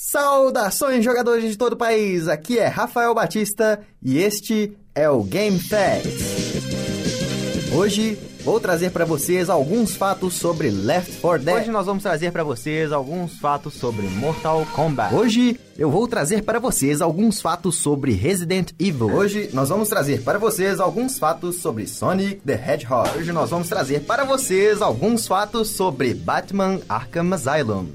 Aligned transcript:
Saudações, 0.00 1.04
jogadores 1.04 1.50
de 1.50 1.58
todo 1.58 1.72
o 1.72 1.76
país! 1.76 2.28
Aqui 2.28 2.56
é 2.56 2.68
Rafael 2.68 3.12
Batista 3.12 3.80
e 4.00 4.18
este 4.18 4.78
é 4.94 5.10
o 5.10 5.24
Game 5.24 5.58
Facts. 5.58 7.72
Hoje 7.74 8.16
vou 8.44 8.60
trazer 8.60 8.92
para 8.92 9.04
vocês 9.04 9.50
alguns 9.50 9.96
fatos 9.96 10.34
sobre 10.34 10.70
Left 10.70 11.20
4 11.20 11.44
Dead. 11.44 11.56
Hoje 11.56 11.70
nós 11.72 11.84
vamos 11.84 12.04
trazer 12.04 12.30
para 12.30 12.44
vocês 12.44 12.92
alguns 12.92 13.40
fatos 13.40 13.74
sobre 13.74 14.06
Mortal 14.06 14.64
Kombat. 14.72 15.12
Hoje 15.12 15.58
eu 15.76 15.90
vou 15.90 16.06
trazer 16.06 16.44
para 16.44 16.60
vocês 16.60 17.02
alguns 17.02 17.40
fatos 17.40 17.74
sobre 17.74 18.12
Resident 18.12 18.70
Evil. 18.78 19.12
Hoje 19.12 19.50
nós 19.52 19.68
vamos 19.68 19.88
trazer 19.88 20.22
para 20.22 20.38
vocês 20.38 20.78
alguns 20.78 21.18
fatos 21.18 21.56
sobre 21.56 21.88
Sonic 21.88 22.36
the 22.46 22.54
Hedgehog. 22.54 23.18
Hoje 23.18 23.32
nós 23.32 23.50
vamos 23.50 23.68
trazer 23.68 24.02
para 24.02 24.22
vocês 24.22 24.80
alguns 24.80 25.26
fatos 25.26 25.70
sobre 25.70 26.14
Batman 26.14 26.78
Arkham 26.88 27.34
Asylum. 27.34 27.86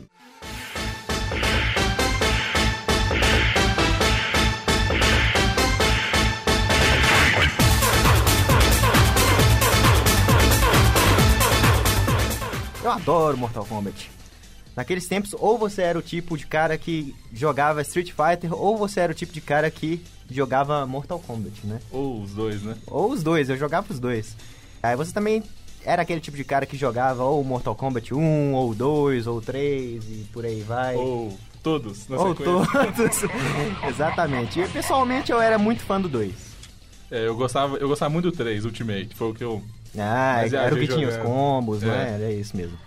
Adoro 12.93 13.37
Mortal 13.37 13.65
Kombat. 13.65 14.09
Naqueles 14.75 15.07
tempos, 15.07 15.35
ou 15.37 15.57
você 15.57 15.83
era 15.83 15.99
o 15.99 16.01
tipo 16.01 16.35
de 16.37 16.47
cara 16.47 16.77
que 16.77 17.15
jogava 17.31 17.81
Street 17.83 18.11
Fighter, 18.11 18.53
ou 18.53 18.75
você 18.75 19.01
era 19.01 19.11
o 19.11 19.15
tipo 19.15 19.31
de 19.31 19.39
cara 19.41 19.69
que 19.69 20.03
jogava 20.29 20.85
Mortal 20.87 21.19
Kombat, 21.19 21.65
né? 21.67 21.79
Ou 21.91 22.21
os 22.21 22.31
dois, 22.31 22.63
né? 22.63 22.75
Ou 22.87 23.11
os 23.11 23.21
dois, 23.21 23.49
eu 23.49 23.57
jogava 23.57 23.91
os 23.91 23.99
dois. 23.99 24.35
Aí 24.81 24.95
você 24.95 25.13
também 25.13 25.43
era 25.85 26.01
aquele 26.01 26.19
tipo 26.21 26.35
de 26.37 26.43
cara 26.43 26.65
que 26.65 26.77
jogava 26.77 27.23
ou 27.23 27.43
Mortal 27.43 27.75
Kombat 27.75 28.13
1, 28.13 28.53
ou 28.53 28.73
2, 28.73 29.27
ou 29.27 29.41
3, 29.41 30.03
e 30.03 30.27
por 30.31 30.45
aí 30.45 30.61
vai. 30.61 30.95
Ou 30.95 31.37
todos, 31.61 32.07
na 32.07 32.17
Ou 32.17 32.35
sequência. 32.35 32.83
todos. 32.87 33.23
Exatamente. 33.89 34.59
E 34.59 34.67
pessoalmente 34.67 35.31
eu 35.31 35.39
era 35.41 35.57
muito 35.57 35.83
fã 35.83 35.99
do 35.99 36.09
2. 36.09 36.33
É, 37.11 37.27
eu 37.27 37.35
gostava, 37.35 37.77
eu 37.77 37.87
gostava 37.87 38.09
muito 38.11 38.31
do 38.31 38.35
3, 38.35 38.65
Ultimate. 38.65 39.09
Foi 39.15 39.29
o 39.29 39.33
que 39.33 39.43
eu. 39.43 39.61
Ah, 39.97 40.39
Mas 40.41 40.53
era 40.53 40.73
o 40.73 40.77
que 40.77 40.87
tinha 40.87 41.07
os 41.07 41.17
combos, 41.17 41.83
É. 41.83 41.85
né? 41.87 42.11
Era 42.15 42.31
isso 42.31 42.55
mesmo. 42.57 42.77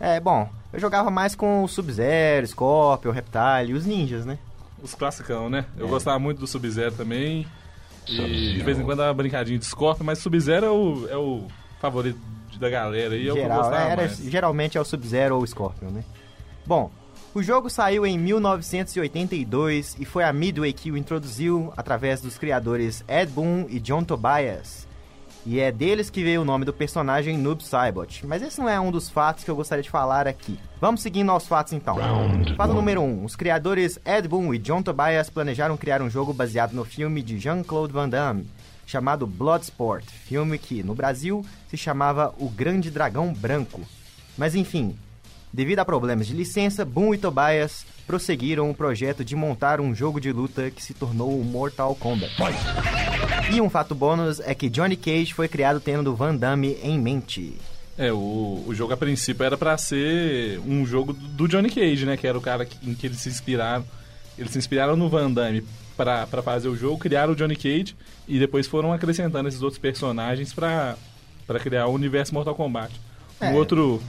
É, 0.00 0.18
bom, 0.20 0.48
eu 0.72 0.78
jogava 0.80 1.10
mais 1.10 1.34
com 1.34 1.62
o 1.64 1.68
Sub-Zero, 1.68 2.46
Scorpion, 2.46 3.10
Reptile 3.12 3.70
e 3.70 3.74
os 3.74 3.84
ninjas, 3.86 4.24
né? 4.26 4.38
Os 4.82 4.94
classicão, 4.94 5.48
né? 5.50 5.64
Eu 5.76 5.86
É. 5.86 5.88
gostava 5.88 6.18
muito 6.18 6.38
do 6.38 6.46
Sub-Zero 6.46 6.92
também. 6.94 7.46
E 8.08 8.54
de 8.54 8.62
vez 8.62 8.78
em 8.78 8.84
quando 8.84 8.98
dava 8.98 9.12
brincadinha 9.12 9.58
de 9.58 9.64
Scorpion, 9.66 10.04
mas 10.04 10.18
Sub-Zero 10.18 10.64
é 10.66 10.70
o, 10.70 11.08
é 11.10 11.16
o 11.16 11.42
favorito 11.80 12.18
da 12.58 12.70
galera 12.70 13.14
aí. 13.14 13.28
É 13.28 13.32
Geral, 13.32 13.72
era, 13.74 13.96
mais. 13.96 14.18
geralmente 14.18 14.78
é 14.78 14.80
o 14.80 14.84
Sub-Zero 14.84 15.36
ou 15.36 15.42
o 15.42 15.46
Scorpion, 15.46 15.90
né? 15.90 16.02
Bom, 16.66 16.90
o 17.34 17.42
jogo 17.42 17.68
saiu 17.68 18.06
em 18.06 18.18
1982 18.18 19.96
e 20.00 20.04
foi 20.04 20.24
a 20.24 20.32
Midway 20.32 20.72
que 20.72 20.90
o 20.90 20.96
introduziu 20.96 21.72
através 21.76 22.20
dos 22.20 22.38
criadores 22.38 23.04
Ed 23.06 23.30
Boon 23.30 23.66
e 23.68 23.78
John 23.78 24.02
Tobias. 24.02 24.87
E 25.50 25.60
é 25.60 25.72
deles 25.72 26.10
que 26.10 26.22
veio 26.22 26.42
o 26.42 26.44
nome 26.44 26.66
do 26.66 26.74
personagem 26.74 27.38
Noob 27.38 27.64
Saibot. 27.64 28.26
Mas 28.26 28.42
esse 28.42 28.60
não 28.60 28.68
é 28.68 28.78
um 28.78 28.90
dos 28.90 29.08
fatos 29.08 29.44
que 29.44 29.50
eu 29.50 29.56
gostaria 29.56 29.82
de 29.82 29.88
falar 29.88 30.28
aqui. 30.28 30.60
Vamos 30.78 31.00
seguindo 31.00 31.30
aos 31.30 31.46
fatos 31.46 31.72
então. 31.72 31.96
Fato 32.54 32.74
número 32.74 33.00
1. 33.00 33.04
Um, 33.04 33.24
os 33.24 33.34
criadores 33.34 33.98
Ed 34.04 34.28
Boon 34.28 34.52
e 34.52 34.58
John 34.58 34.82
Tobias 34.82 35.30
planejaram 35.30 35.74
criar 35.78 36.02
um 36.02 36.10
jogo 36.10 36.34
baseado 36.34 36.74
no 36.74 36.84
filme 36.84 37.22
de 37.22 37.38
Jean-Claude 37.38 37.94
Van 37.94 38.10
Damme, 38.10 38.46
chamado 38.86 39.26
Bloodsport, 39.26 40.04
filme 40.04 40.58
que, 40.58 40.82
no 40.82 40.94
Brasil, 40.94 41.42
se 41.70 41.78
chamava 41.78 42.34
O 42.36 42.50
Grande 42.50 42.90
Dragão 42.90 43.32
Branco. 43.32 43.80
Mas 44.36 44.54
enfim, 44.54 44.98
devido 45.50 45.78
a 45.78 45.84
problemas 45.86 46.26
de 46.26 46.34
licença, 46.34 46.84
Boon 46.84 47.14
e 47.14 47.18
Tobias 47.18 47.86
prosseguiram 48.06 48.68
o 48.68 48.74
projeto 48.74 49.24
de 49.24 49.34
montar 49.34 49.80
um 49.80 49.94
jogo 49.94 50.20
de 50.20 50.30
luta 50.30 50.70
que 50.70 50.82
se 50.82 50.92
tornou 50.92 51.40
o 51.40 51.42
Mortal 51.42 51.94
Kombat. 51.94 52.36
E 53.52 53.60
um 53.60 53.70
fato 53.70 53.94
bônus 53.94 54.40
é 54.40 54.54
que 54.54 54.68
Johnny 54.68 54.96
Cage 54.96 55.32
foi 55.32 55.48
criado 55.48 55.80
tendo 55.80 56.14
Van 56.14 56.34
Damme 56.34 56.78
em 56.82 56.98
mente. 56.98 57.54
É, 57.96 58.12
o, 58.12 58.62
o 58.66 58.74
jogo 58.74 58.92
a 58.92 58.96
princípio 58.96 59.44
era 59.44 59.56
pra 59.56 59.76
ser 59.76 60.60
um 60.60 60.86
jogo 60.86 61.12
do 61.12 61.48
Johnny 61.48 61.70
Cage, 61.70 62.04
né? 62.06 62.16
Que 62.16 62.26
era 62.26 62.38
o 62.38 62.40
cara 62.42 62.68
em 62.82 62.94
que 62.94 63.06
eles 63.06 63.18
se 63.18 63.28
inspiraram. 63.28 63.84
Eles 64.38 64.52
se 64.52 64.58
inspiraram 64.58 64.94
no 64.96 65.08
Van 65.08 65.30
Damme 65.30 65.64
pra, 65.96 66.26
pra 66.26 66.42
fazer 66.42 66.68
o 66.68 66.76
jogo, 66.76 66.98
criaram 66.98 67.32
o 67.32 67.36
Johnny 67.36 67.56
Cage 67.56 67.96
e 68.28 68.38
depois 68.38 68.66
foram 68.68 68.92
acrescentando 68.92 69.48
esses 69.48 69.62
outros 69.62 69.80
personagens 69.80 70.52
pra, 70.52 70.96
pra 71.46 71.58
criar 71.58 71.86
o 71.86 71.92
universo 71.94 72.32
Mortal 72.34 72.54
Kombat. 72.54 72.92
É. 73.40 73.48
Um 73.50 73.54
outro 73.54 74.02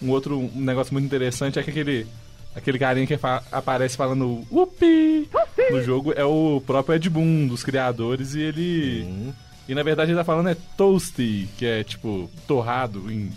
um 0.00 0.10
outro 0.10 0.48
negócio 0.54 0.92
muito 0.94 1.04
interessante 1.06 1.58
é 1.58 1.62
que 1.62 1.70
aquele 1.70 2.06
aquele 2.54 2.78
carinha 2.78 3.06
que 3.06 3.18
fa- 3.18 3.42
aparece 3.52 3.96
falando 3.96 4.46
Whoopi 4.50 5.28
no 5.72 5.82
jogo 5.82 6.12
é 6.14 6.24
o 6.24 6.62
próprio 6.66 6.96
Ed 6.96 7.08
Boon, 7.10 7.46
dos 7.46 7.62
criadores, 7.62 8.34
e 8.34 8.40
ele 8.40 9.34
e 9.68 9.74
na 9.74 9.82
verdade 9.82 10.10
ele 10.10 10.18
tá 10.18 10.24
falando 10.24 10.48
é 10.48 10.56
toasty, 10.76 11.48
que 11.58 11.66
é 11.66 11.84
tipo 11.84 12.30
torrado 12.46 13.10
em 13.12 13.30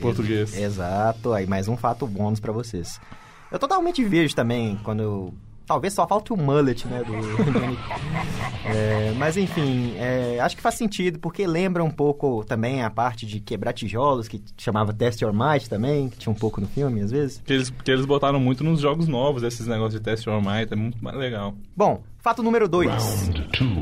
português. 0.00 0.56
Exato, 0.56 1.32
aí 1.32 1.46
mais 1.46 1.68
um 1.68 1.76
fato 1.76 2.06
bônus 2.06 2.40
pra 2.40 2.52
vocês. 2.52 2.98
Eu 3.50 3.58
totalmente 3.58 4.02
vejo 4.02 4.34
também 4.34 4.80
quando 4.82 5.02
eu... 5.02 5.34
Talvez 5.72 5.94
só 5.94 6.06
falte 6.06 6.34
o 6.34 6.36
mullet, 6.36 6.86
né, 6.86 7.02
do. 7.02 7.12
É, 8.64 9.12
mas 9.18 9.36
enfim, 9.36 9.94
é, 9.96 10.38
acho 10.40 10.54
que 10.54 10.62
faz 10.62 10.76
sentido, 10.76 11.18
porque 11.18 11.46
lembra 11.46 11.82
um 11.82 11.90
pouco 11.90 12.44
também 12.44 12.82
a 12.82 12.88
parte 12.88 13.26
de 13.26 13.40
quebrar 13.40 13.72
tijolos, 13.72 14.28
que 14.28 14.40
chamava 14.56 14.92
Test 14.92 15.20
Your 15.20 15.32
Might 15.32 15.68
também, 15.68 16.08
que 16.08 16.16
tinha 16.16 16.32
um 16.32 16.36
pouco 16.36 16.60
no 16.60 16.68
filme, 16.68 17.00
às 17.00 17.10
vezes. 17.10 17.42
Que 17.44 17.52
eles, 17.52 17.70
que 17.70 17.90
eles 17.90 18.06
botaram 18.06 18.38
muito 18.38 18.62
nos 18.62 18.80
jogos 18.80 19.08
novos, 19.08 19.42
esses 19.42 19.66
negócios 19.66 19.94
de 19.94 20.00
test 20.00 20.26
your 20.26 20.40
might, 20.40 20.72
é 20.72 20.76
muito 20.76 21.02
mais 21.02 21.16
legal. 21.16 21.54
Bom, 21.76 22.02
fato 22.18 22.42
número 22.42 22.68
2. 22.68 23.30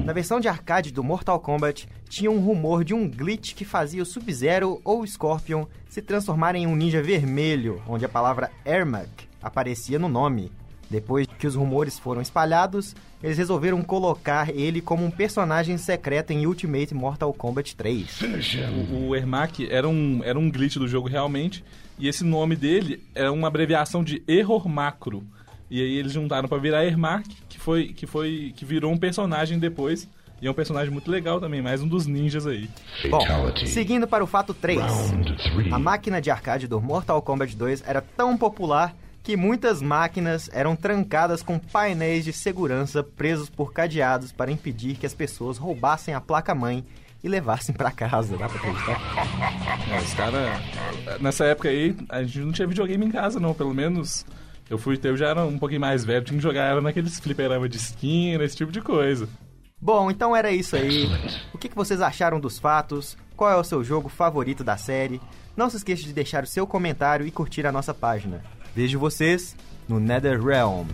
Na 0.04 0.14
versão 0.14 0.40
de 0.40 0.48
arcade 0.48 0.90
do 0.90 1.04
Mortal 1.04 1.38
Kombat, 1.40 1.86
tinha 2.08 2.30
um 2.30 2.40
rumor 2.40 2.82
de 2.82 2.94
um 2.94 3.08
glitch 3.08 3.54
que 3.54 3.66
fazia 3.66 4.02
o 4.02 4.06
Sub-Zero 4.06 4.80
ou 4.82 5.02
o 5.02 5.06
Scorpion 5.06 5.66
se 5.88 6.00
transformarem 6.00 6.62
em 6.62 6.66
um 6.66 6.74
ninja 6.74 7.02
vermelho, 7.02 7.82
onde 7.86 8.04
a 8.04 8.08
palavra 8.08 8.50
Ermac 8.64 9.08
aparecia 9.42 9.98
no 9.98 10.08
nome. 10.08 10.50
Depois 10.90 11.26
que 11.38 11.46
os 11.46 11.54
rumores 11.54 11.98
foram 11.98 12.20
espalhados, 12.20 12.96
eles 13.22 13.38
resolveram 13.38 13.80
colocar 13.80 14.50
ele 14.50 14.80
como 14.80 15.04
um 15.04 15.10
personagem 15.10 15.78
secreto 15.78 16.32
em 16.32 16.46
Ultimate 16.46 16.92
Mortal 16.94 17.32
Kombat 17.32 17.76
3. 17.76 18.18
O, 18.90 19.08
o 19.08 19.16
Ermac 19.16 19.68
era 19.70 19.88
um, 19.88 20.20
era 20.24 20.36
um 20.36 20.50
glitch 20.50 20.76
do 20.76 20.88
jogo 20.88 21.08
realmente, 21.08 21.64
e 21.96 22.08
esse 22.08 22.24
nome 22.24 22.56
dele 22.56 23.02
é 23.14 23.30
uma 23.30 23.46
abreviação 23.46 24.02
de 24.02 24.20
error 24.26 24.68
macro. 24.68 25.22
E 25.70 25.80
aí 25.80 25.96
eles 25.96 26.12
juntaram 26.12 26.48
pra 26.48 26.58
virar 26.58 26.84
Ermac, 26.84 27.28
que 27.48 27.60
foi 27.60 27.92
que 27.92 28.04
foi 28.04 28.52
que 28.56 28.64
virou 28.64 28.90
um 28.90 28.98
personagem 28.98 29.58
depois. 29.58 30.08
E 30.42 30.46
é 30.46 30.50
um 30.50 30.54
personagem 30.54 30.90
muito 30.90 31.10
legal 31.10 31.38
também, 31.38 31.60
mais 31.60 31.82
um 31.82 31.86
dos 31.86 32.06
ninjas 32.06 32.46
aí. 32.46 32.68
Bom, 33.10 33.20
seguindo 33.66 34.08
para 34.08 34.24
o 34.24 34.26
fato 34.26 34.54
3. 34.54 34.80
A 35.70 35.78
máquina 35.78 36.20
de 36.20 36.30
arcade 36.30 36.66
do 36.66 36.80
Mortal 36.80 37.20
Kombat 37.20 37.54
2 37.54 37.84
era 37.86 38.00
tão 38.00 38.38
popular 38.38 38.96
que 39.22 39.36
muitas 39.36 39.82
máquinas 39.82 40.48
eram 40.52 40.74
trancadas 40.74 41.42
com 41.42 41.58
painéis 41.58 42.24
de 42.24 42.32
segurança 42.32 43.02
presos 43.02 43.50
por 43.50 43.72
cadeados 43.72 44.32
para 44.32 44.50
impedir 44.50 44.96
que 44.96 45.06
as 45.06 45.14
pessoas 45.14 45.58
roubassem 45.58 46.14
a 46.14 46.20
placa-mãe 46.20 46.84
e 47.22 47.28
levassem 47.28 47.74
para 47.74 47.90
casa. 47.90 48.36
Dá 48.36 48.48
pra 48.48 48.58
acreditar? 48.58 48.98
Os 50.02 50.14
cara 50.14 51.18
Nessa 51.20 51.44
época 51.44 51.68
aí, 51.68 51.96
a 52.08 52.22
gente 52.22 52.40
não 52.40 52.52
tinha 52.52 52.66
videogame 52.66 53.04
em 53.04 53.10
casa, 53.10 53.38
não. 53.38 53.52
Pelo 53.52 53.74
menos 53.74 54.24
eu 54.68 54.78
fui 54.78 54.96
ter, 54.96 55.08
eu 55.08 55.16
já 55.16 55.28
era 55.28 55.44
um 55.44 55.58
pouquinho 55.58 55.80
mais 55.80 56.04
velho, 56.04 56.24
tinha 56.24 56.38
que 56.38 56.42
jogar 56.42 56.64
era 56.64 56.80
naqueles 56.80 57.18
fliperama 57.18 57.68
de 57.68 57.76
esquina, 57.76 58.44
esse 58.44 58.56
tipo 58.56 58.72
de 58.72 58.80
coisa. 58.80 59.28
Bom, 59.80 60.10
então 60.10 60.36
era 60.36 60.52
isso 60.52 60.76
aí. 60.76 61.06
O 61.52 61.58
que 61.58 61.68
que 61.68 61.76
vocês 61.76 62.00
acharam 62.00 62.38
dos 62.38 62.58
fatos? 62.58 63.16
Qual 63.36 63.50
é 63.50 63.56
o 63.56 63.64
seu 63.64 63.82
jogo 63.82 64.08
favorito 64.08 64.62
da 64.62 64.76
série? 64.76 65.20
Não 65.56 65.70
se 65.70 65.78
esqueça 65.78 66.02
de 66.02 66.12
deixar 66.12 66.44
o 66.44 66.46
seu 66.46 66.66
comentário 66.66 67.26
e 67.26 67.30
curtir 67.30 67.66
a 67.66 67.72
nossa 67.72 67.94
página. 67.94 68.42
Vejo 68.74 68.98
vocês 68.98 69.56
no 69.88 69.98
NetherRealm. 69.98 70.86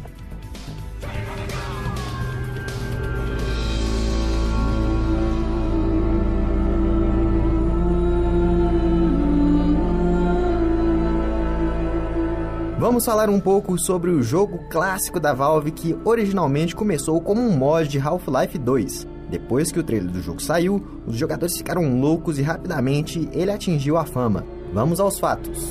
Vamos 12.78 13.04
falar 13.04 13.28
um 13.28 13.40
pouco 13.40 13.76
sobre 13.78 14.10
o 14.10 14.22
jogo 14.22 14.58
clássico 14.70 15.18
da 15.18 15.34
Valve 15.34 15.70
que 15.70 15.98
originalmente 16.04 16.74
começou 16.74 17.20
como 17.20 17.40
um 17.40 17.56
mod 17.56 17.88
de 17.88 17.98
Half-Life 17.98 18.58
2. 18.58 19.06
Depois 19.28 19.72
que 19.72 19.80
o 19.80 19.82
trailer 19.82 20.10
do 20.10 20.22
jogo 20.22 20.40
saiu, 20.40 21.02
os 21.06 21.16
jogadores 21.16 21.56
ficaram 21.56 22.00
loucos 22.00 22.38
e 22.38 22.42
rapidamente 22.42 23.28
ele 23.32 23.50
atingiu 23.50 23.96
a 23.96 24.04
fama. 24.04 24.46
Vamos 24.72 25.00
aos 25.00 25.18
fatos. 25.18 25.68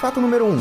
Fato 0.00 0.20
número 0.20 0.44
1. 0.44 0.48
Um. 0.50 0.58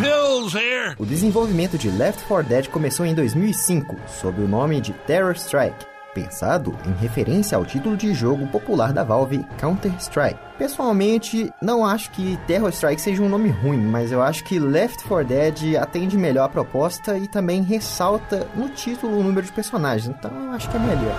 O 0.98 1.06
desenvolvimento 1.06 1.78
de 1.78 1.90
Left 1.90 2.24
4 2.24 2.48
Dead 2.48 2.68
começou 2.70 3.06
em 3.06 3.14
2005, 3.14 3.98
sob 4.08 4.42
o 4.42 4.48
nome 4.48 4.80
de 4.80 4.94
Terror 4.94 5.34
Strike. 5.36 5.86
pensado 6.14 6.74
em 6.88 6.94
referência 6.94 7.58
ao 7.58 7.66
título 7.66 7.98
de 7.98 8.14
jogo 8.14 8.48
popular 8.48 8.94
da 8.94 9.04
Valve 9.04 9.46
Counter-Strike. 9.60 10.40
Pessoalmente, 10.58 11.52
não 11.62 11.86
acho 11.86 12.10
que 12.12 12.40
Terror 12.48 12.70
Strike 12.70 13.02
seja 13.02 13.22
um 13.22 13.28
nome 13.28 13.50
ruim, 13.50 13.82
mas 13.82 14.14
eu 14.14 14.22
acho 14.22 14.42
que 14.46 14.58
Left 14.58 15.04
4 15.04 15.28
Dead 15.28 15.76
atende 15.76 16.18
melhor 16.18 16.46
a 16.46 16.50
proposta 16.50 17.18
e 17.18 17.28
também 17.28 17.62
ressalta 17.62 18.48
no 18.56 18.70
título 18.70 19.20
o 19.20 19.24
número 19.24 19.46
de 19.46 19.52
personagens, 19.52 20.08
então 20.18 20.31
eu 20.46 20.52
acho 20.52 20.70
que 20.70 20.78
é 20.78 20.80
melhor. 20.80 21.16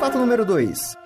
Fato 0.00 0.16
número 0.16 0.46
2. 0.46 0.96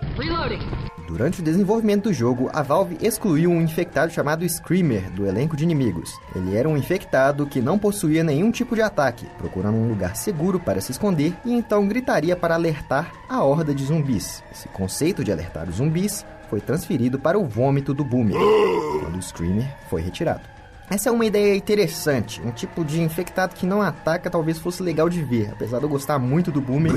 Durante 1.06 1.40
o 1.40 1.44
desenvolvimento 1.44 2.04
do 2.04 2.12
jogo, 2.12 2.48
a 2.52 2.62
Valve 2.62 2.96
excluiu 3.00 3.50
um 3.50 3.60
infectado 3.60 4.12
chamado 4.12 4.48
Screamer 4.48 5.10
do 5.10 5.26
elenco 5.26 5.56
de 5.56 5.64
inimigos. 5.64 6.18
Ele 6.34 6.56
era 6.56 6.68
um 6.68 6.76
infectado 6.76 7.46
que 7.46 7.60
não 7.60 7.78
possuía 7.78 8.22
nenhum 8.22 8.50
tipo 8.50 8.74
de 8.74 8.82
ataque, 8.82 9.26
procurando 9.38 9.76
um 9.76 9.88
lugar 9.88 10.16
seguro 10.16 10.58
para 10.58 10.80
se 10.80 10.92
esconder 10.92 11.34
e 11.44 11.52
então 11.52 11.86
gritaria 11.86 12.36
para 12.36 12.54
alertar 12.54 13.12
a 13.28 13.42
horda 13.42 13.74
de 13.74 13.84
zumbis. 13.84 14.42
Esse 14.50 14.68
conceito 14.68 15.24
de 15.24 15.32
alertar 15.32 15.68
os 15.68 15.76
zumbis 15.76 16.24
foi 16.48 16.60
transferido 16.60 17.18
para 17.18 17.38
o 17.38 17.46
vômito 17.46 17.92
do 17.92 18.04
Boomer, 18.04 18.36
quando 19.00 19.16
o 19.16 19.22
Screamer 19.22 19.66
foi 19.88 20.02
retirado. 20.02 20.42
Essa 20.92 21.08
é 21.08 21.12
uma 21.12 21.24
ideia 21.24 21.56
interessante, 21.56 22.42
um 22.44 22.50
tipo 22.50 22.84
de 22.84 23.00
infectado 23.00 23.54
que 23.54 23.64
não 23.64 23.80
ataca 23.80 24.28
talvez 24.28 24.58
fosse 24.58 24.82
legal 24.82 25.08
de 25.08 25.22
ver, 25.22 25.48
apesar 25.50 25.78
de 25.78 25.84
eu 25.84 25.88
gostar 25.88 26.18
muito 26.18 26.52
do 26.52 26.60
Boomer, 26.60 26.92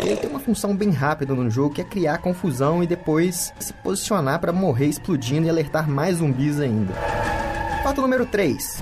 ele 0.00 0.16
tem 0.16 0.30
uma 0.30 0.38
função 0.38 0.76
bem 0.76 0.90
rápida 0.90 1.34
no 1.34 1.50
jogo 1.50 1.74
que 1.74 1.80
é 1.80 1.84
criar 1.84 2.18
confusão 2.18 2.84
e 2.84 2.86
depois 2.86 3.52
se 3.58 3.72
posicionar 3.72 4.38
para 4.38 4.52
morrer 4.52 4.86
explodindo 4.86 5.48
e 5.48 5.50
alertar 5.50 5.90
mais 5.90 6.18
zumbis 6.18 6.60
ainda. 6.60 6.94
Fato 7.82 8.00
número 8.00 8.24
3. 8.24 8.80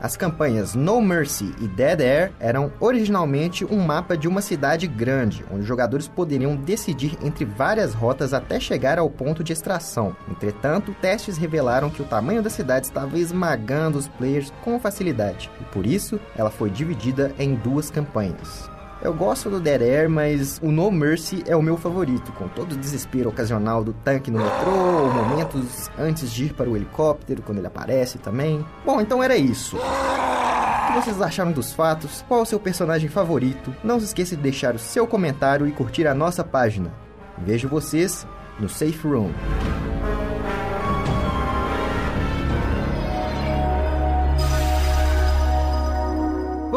As 0.00 0.16
campanhas 0.16 0.76
No 0.76 1.00
Mercy 1.00 1.52
e 1.60 1.66
Dead 1.66 2.00
Air 2.00 2.32
eram 2.38 2.72
originalmente 2.78 3.64
um 3.64 3.84
mapa 3.84 4.16
de 4.16 4.28
uma 4.28 4.40
cidade 4.40 4.86
grande, 4.86 5.44
onde 5.50 5.62
os 5.62 5.66
jogadores 5.66 6.06
poderiam 6.06 6.54
decidir 6.54 7.18
entre 7.20 7.44
várias 7.44 7.94
rotas 7.94 8.32
até 8.32 8.60
chegar 8.60 8.96
ao 8.96 9.10
ponto 9.10 9.42
de 9.42 9.52
extração. 9.52 10.14
Entretanto, 10.30 10.94
testes 11.00 11.36
revelaram 11.36 11.90
que 11.90 12.00
o 12.00 12.04
tamanho 12.04 12.42
da 12.42 12.50
cidade 12.50 12.86
estava 12.86 13.18
esmagando 13.18 13.98
os 13.98 14.06
players 14.06 14.52
com 14.62 14.78
facilidade, 14.78 15.50
e 15.60 15.64
por 15.64 15.84
isso 15.84 16.20
ela 16.36 16.50
foi 16.50 16.70
dividida 16.70 17.34
em 17.40 17.56
duas 17.56 17.90
campanhas. 17.90 18.70
Eu 19.00 19.14
gosto 19.14 19.48
do 19.48 19.60
Dead 19.60 19.80
Air, 19.80 20.10
mas 20.10 20.58
o 20.60 20.72
No 20.72 20.90
Mercy 20.90 21.44
é 21.46 21.54
o 21.54 21.62
meu 21.62 21.76
favorito, 21.76 22.32
com 22.32 22.48
todo 22.48 22.72
o 22.72 22.76
desespero 22.76 23.28
ocasional 23.28 23.84
do 23.84 23.92
tanque 23.92 24.28
no 24.28 24.40
metrô, 24.40 25.08
momentos 25.12 25.88
antes 25.96 26.32
de 26.32 26.46
ir 26.46 26.52
para 26.52 26.68
o 26.68 26.76
helicóptero, 26.76 27.40
quando 27.42 27.58
ele 27.58 27.68
aparece 27.68 28.18
também. 28.18 28.64
Bom, 28.84 29.00
então 29.00 29.22
era 29.22 29.36
isso. 29.36 29.76
O 29.76 30.92
que 30.92 31.00
vocês 31.00 31.22
acharam 31.22 31.52
dos 31.52 31.72
fatos? 31.72 32.24
Qual 32.26 32.42
o 32.42 32.46
seu 32.46 32.58
personagem 32.58 33.08
favorito? 33.08 33.72
Não 33.84 34.00
se 34.00 34.06
esqueça 34.06 34.34
de 34.34 34.42
deixar 34.42 34.74
o 34.74 34.80
seu 34.80 35.06
comentário 35.06 35.68
e 35.68 35.72
curtir 35.72 36.08
a 36.08 36.14
nossa 36.14 36.42
página. 36.42 36.92
Vejo 37.38 37.68
vocês 37.68 38.26
no 38.58 38.68
Safe 38.68 39.06
Room. 39.06 39.30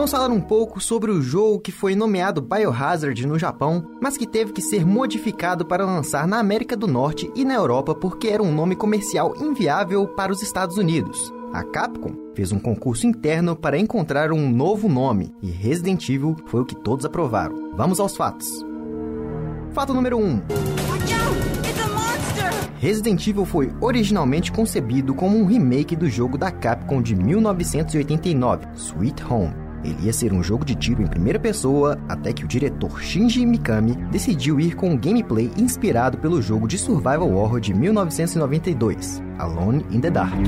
Vamos 0.01 0.09
falar 0.09 0.31
um 0.31 0.41
pouco 0.41 0.81
sobre 0.81 1.11
o 1.11 1.21
jogo 1.21 1.59
que 1.59 1.71
foi 1.71 1.93
nomeado 1.93 2.41
Biohazard 2.41 3.27
no 3.27 3.37
Japão, 3.37 3.87
mas 4.01 4.17
que 4.17 4.25
teve 4.25 4.51
que 4.51 4.59
ser 4.59 4.83
modificado 4.83 5.63
para 5.63 5.85
lançar 5.85 6.27
na 6.27 6.39
América 6.39 6.75
do 6.75 6.87
Norte 6.87 7.31
e 7.35 7.45
na 7.45 7.53
Europa 7.53 7.93
porque 7.93 8.29
era 8.29 8.41
um 8.41 8.51
nome 8.51 8.75
comercial 8.75 9.35
inviável 9.39 10.07
para 10.07 10.31
os 10.31 10.41
Estados 10.41 10.75
Unidos. 10.75 11.31
A 11.53 11.63
Capcom 11.63 12.15
fez 12.33 12.51
um 12.51 12.57
concurso 12.57 13.05
interno 13.05 13.55
para 13.55 13.77
encontrar 13.77 14.31
um 14.31 14.49
novo 14.49 14.89
nome 14.89 15.35
e 15.39 15.51
Resident 15.51 16.09
Evil 16.09 16.35
foi 16.47 16.61
o 16.61 16.65
que 16.65 16.75
todos 16.75 17.05
aprovaram. 17.05 17.71
Vamos 17.75 17.99
aos 17.99 18.17
fatos. 18.17 18.49
Fato 19.71 19.93
número 19.93 20.17
1. 20.17 20.25
Um. 20.25 20.41
Resident 22.79 23.27
Evil 23.27 23.45
foi 23.45 23.71
originalmente 23.79 24.51
concebido 24.51 25.13
como 25.13 25.37
um 25.37 25.45
remake 25.45 25.95
do 25.95 26.09
jogo 26.09 26.39
da 26.39 26.49
Capcom 26.49 27.03
de 27.03 27.15
1989, 27.15 28.65
Sweet 28.73 29.23
Home. 29.25 29.70
Ele 29.83 30.05
ia 30.05 30.13
ser 30.13 30.31
um 30.33 30.43
jogo 30.43 30.63
de 30.63 30.75
tiro 30.75 31.01
em 31.01 31.07
primeira 31.07 31.39
pessoa, 31.39 31.99
até 32.07 32.31
que 32.31 32.43
o 32.43 32.47
diretor 32.47 33.01
Shinji 33.01 33.45
Mikami 33.45 33.95
decidiu 34.11 34.59
ir 34.59 34.75
com 34.75 34.91
um 34.91 34.97
gameplay 34.97 35.51
inspirado 35.57 36.17
pelo 36.17 36.41
jogo 36.41 36.67
de 36.67 36.77
survival 36.77 37.31
horror 37.33 37.59
de 37.59 37.73
1992, 37.73 39.21
Alone 39.37 39.85
in 39.91 39.99
the 39.99 40.09
Dark. 40.09 40.39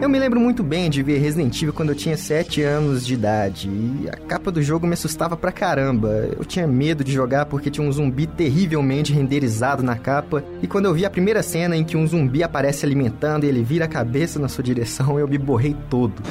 Eu 0.00 0.08
me 0.08 0.16
lembro 0.16 0.38
muito 0.38 0.62
bem 0.62 0.88
de 0.88 1.02
ver 1.02 1.18
Resident 1.18 1.60
Evil 1.60 1.72
quando 1.72 1.88
eu 1.88 1.94
tinha 1.94 2.16
7 2.16 2.62
anos 2.62 3.04
de 3.04 3.14
idade 3.14 3.68
e 3.68 4.08
a 4.08 4.16
capa 4.16 4.48
do 4.48 4.62
jogo 4.62 4.86
me 4.86 4.94
assustava 4.94 5.36
pra 5.36 5.50
caramba. 5.50 6.08
Eu 6.38 6.44
tinha 6.44 6.68
medo 6.68 7.02
de 7.02 7.12
jogar 7.12 7.46
porque 7.46 7.68
tinha 7.68 7.84
um 7.84 7.90
zumbi 7.90 8.28
terrivelmente 8.28 9.12
renderizado 9.12 9.82
na 9.82 9.96
capa 9.96 10.44
e 10.62 10.68
quando 10.68 10.84
eu 10.84 10.94
vi 10.94 11.04
a 11.04 11.10
primeira 11.10 11.42
cena 11.42 11.76
em 11.76 11.82
que 11.82 11.96
um 11.96 12.06
zumbi 12.06 12.44
aparece 12.44 12.86
alimentando 12.86 13.44
e 13.44 13.48
ele 13.48 13.64
vira 13.64 13.86
a 13.86 13.88
cabeça 13.88 14.38
na 14.38 14.46
sua 14.46 14.62
direção, 14.62 15.18
eu 15.18 15.26
me 15.26 15.36
borrei 15.36 15.76
todo. 15.90 16.22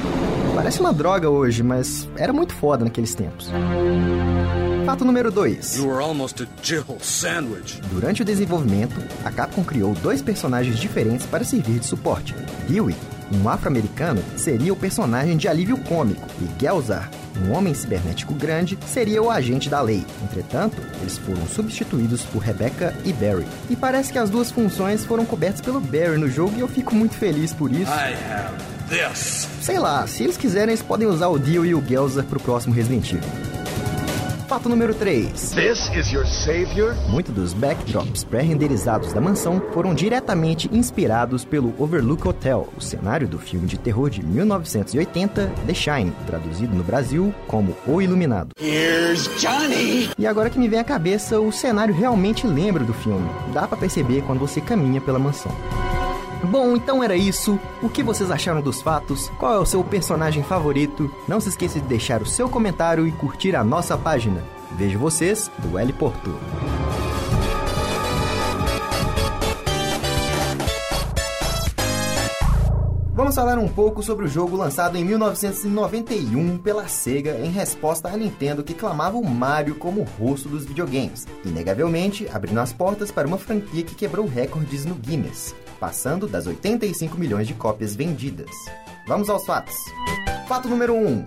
Parece 0.58 0.80
uma 0.80 0.92
droga 0.92 1.30
hoje, 1.30 1.62
mas 1.62 2.08
era 2.16 2.32
muito 2.32 2.52
foda 2.52 2.84
naqueles 2.84 3.14
tempos. 3.14 3.48
Fato 4.84 5.04
número 5.04 5.30
2. 5.30 5.76
Durante 7.92 8.22
o 8.22 8.24
desenvolvimento, 8.24 8.96
a 9.24 9.30
Capcom 9.30 9.62
criou 9.62 9.94
dois 9.94 10.20
personagens 10.20 10.76
diferentes 10.76 11.24
para 11.26 11.44
servir 11.44 11.78
de 11.78 11.86
suporte. 11.86 12.34
Dewey, 12.68 12.96
um 13.32 13.48
afro-americano, 13.48 14.20
seria 14.36 14.72
o 14.72 14.76
personagem 14.76 15.36
de 15.36 15.46
alívio 15.46 15.78
cômico, 15.84 16.26
e 16.42 16.60
Gelzar, 16.60 17.08
um 17.40 17.52
homem 17.52 17.72
cibernético 17.72 18.34
grande, 18.34 18.76
seria 18.84 19.22
o 19.22 19.30
agente 19.30 19.70
da 19.70 19.80
lei. 19.80 20.04
Entretanto, 20.24 20.82
eles 21.00 21.18
foram 21.18 21.46
substituídos 21.46 22.22
por 22.22 22.40
Rebecca 22.40 22.92
e 23.04 23.12
Barry. 23.12 23.46
E 23.70 23.76
parece 23.76 24.12
que 24.12 24.18
as 24.18 24.28
duas 24.28 24.50
funções 24.50 25.04
foram 25.04 25.24
cobertas 25.24 25.60
pelo 25.60 25.78
Barry 25.78 26.18
no 26.18 26.28
jogo 26.28 26.56
e 26.56 26.60
eu 26.60 26.68
fico 26.68 26.96
muito 26.96 27.14
feliz 27.14 27.52
por 27.54 27.70
isso. 27.70 27.92
This. 28.88 29.46
Sei 29.60 29.78
lá, 29.78 30.06
se 30.06 30.24
eles 30.24 30.36
quiserem, 30.36 30.70
eles 30.70 30.82
podem 30.82 31.06
usar 31.06 31.28
o 31.28 31.38
Dio 31.38 31.64
e 31.64 31.74
o 31.74 31.84
Gelza 31.86 32.22
pro 32.22 32.40
próximo 32.40 32.74
Resident 32.74 33.12
Evil. 33.12 33.28
Fato 34.48 34.66
número 34.66 34.94
3. 34.94 35.50
This 35.50 35.90
is 35.94 36.10
your 36.10 36.26
savior? 36.26 36.94
Muitos 37.10 37.34
dos 37.34 37.52
backdrops 37.52 38.24
pré-renderizados 38.24 39.12
da 39.12 39.20
mansão 39.20 39.62
foram 39.74 39.94
diretamente 39.94 40.70
inspirados 40.72 41.44
pelo 41.44 41.74
Overlook 41.78 42.26
Hotel, 42.26 42.66
o 42.74 42.80
cenário 42.80 43.28
do 43.28 43.38
filme 43.38 43.66
de 43.66 43.76
terror 43.76 44.08
de 44.08 44.24
1980, 44.24 45.52
The 45.66 45.74
Shine, 45.74 46.12
traduzido 46.26 46.74
no 46.74 46.82
Brasil 46.82 47.34
como 47.46 47.76
O 47.86 48.00
Iluminado. 48.00 48.52
Here's 48.58 49.28
Johnny! 49.38 50.08
E 50.18 50.26
agora 50.26 50.48
que 50.48 50.58
me 50.58 50.66
vem 50.66 50.78
à 50.78 50.84
cabeça, 50.84 51.38
o 51.38 51.52
cenário 51.52 51.94
realmente 51.94 52.46
lembra 52.46 52.82
do 52.82 52.94
filme. 52.94 53.28
Dá 53.52 53.68
para 53.68 53.76
perceber 53.76 54.22
quando 54.22 54.38
você 54.38 54.62
caminha 54.62 54.98
pela 54.98 55.18
mansão. 55.18 55.52
Bom, 56.44 56.76
então 56.76 57.02
era 57.02 57.16
isso. 57.16 57.58
O 57.82 57.88
que 57.88 58.02
vocês 58.02 58.30
acharam 58.30 58.60
dos 58.60 58.80
fatos? 58.80 59.28
Qual 59.38 59.54
é 59.54 59.58
o 59.58 59.66
seu 59.66 59.82
personagem 59.82 60.42
favorito? 60.42 61.12
Não 61.26 61.40
se 61.40 61.48
esqueça 61.48 61.80
de 61.80 61.86
deixar 61.86 62.22
o 62.22 62.26
seu 62.26 62.48
comentário 62.48 63.06
e 63.08 63.12
curtir 63.12 63.56
a 63.56 63.64
nossa 63.64 63.98
página. 63.98 64.42
Vejo 64.72 64.98
vocês 64.98 65.50
do 65.58 65.76
L 65.76 65.92
Porto. 65.92 66.32
Vamos 73.12 73.34
falar 73.34 73.58
um 73.58 73.66
pouco 73.66 74.00
sobre 74.00 74.26
o 74.26 74.28
jogo 74.28 74.56
lançado 74.56 74.96
em 74.96 75.04
1991 75.04 76.56
pela 76.58 76.86
Sega 76.86 77.40
em 77.40 77.50
resposta 77.50 78.08
à 78.08 78.16
Nintendo 78.16 78.62
que 78.62 78.74
clamava 78.74 79.16
o 79.16 79.28
Mario 79.28 79.74
como 79.74 80.02
o 80.02 80.04
rosto 80.04 80.48
dos 80.48 80.64
videogames, 80.64 81.26
inegavelmente 81.44 82.28
abrindo 82.32 82.60
as 82.60 82.72
portas 82.72 83.10
para 83.10 83.26
uma 83.26 83.36
franquia 83.36 83.82
que 83.82 83.96
quebrou 83.96 84.24
recordes 84.24 84.84
no 84.84 84.94
Guinness 84.94 85.52
passando 85.78 86.26
das 86.26 86.46
85 86.46 87.16
milhões 87.16 87.46
de 87.46 87.54
cópias 87.54 87.94
vendidas. 87.94 88.50
Vamos 89.06 89.28
aos 89.30 89.44
fatos. 89.46 89.74
Fato 90.46 90.68
número 90.68 90.94
1. 90.94 91.24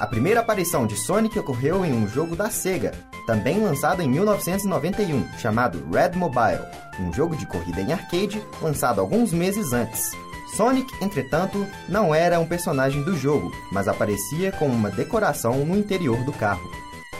A 0.00 0.06
primeira 0.06 0.40
aparição 0.40 0.86
de 0.86 0.96
Sonic 0.96 1.38
ocorreu 1.38 1.84
em 1.84 1.92
um 1.92 2.08
jogo 2.08 2.34
da 2.34 2.50
Sega, 2.50 2.92
também 3.26 3.62
lançado 3.62 4.02
em 4.02 4.08
1991, 4.08 5.38
chamado 5.38 5.82
Red 5.92 6.16
Mobile, 6.16 6.64
um 7.00 7.12
jogo 7.12 7.36
de 7.36 7.46
corrida 7.46 7.80
em 7.80 7.92
arcade 7.92 8.42
lançado 8.60 9.00
alguns 9.00 9.32
meses 9.32 9.72
antes. 9.72 10.12
Sonic, 10.56 10.92
entretanto, 11.02 11.66
não 11.88 12.14
era 12.14 12.38
um 12.38 12.46
personagem 12.46 13.02
do 13.02 13.16
jogo, 13.16 13.52
mas 13.72 13.88
aparecia 13.88 14.52
como 14.52 14.72
uma 14.72 14.90
decoração 14.90 15.64
no 15.64 15.76
interior 15.76 16.22
do 16.24 16.32
carro. 16.32 16.70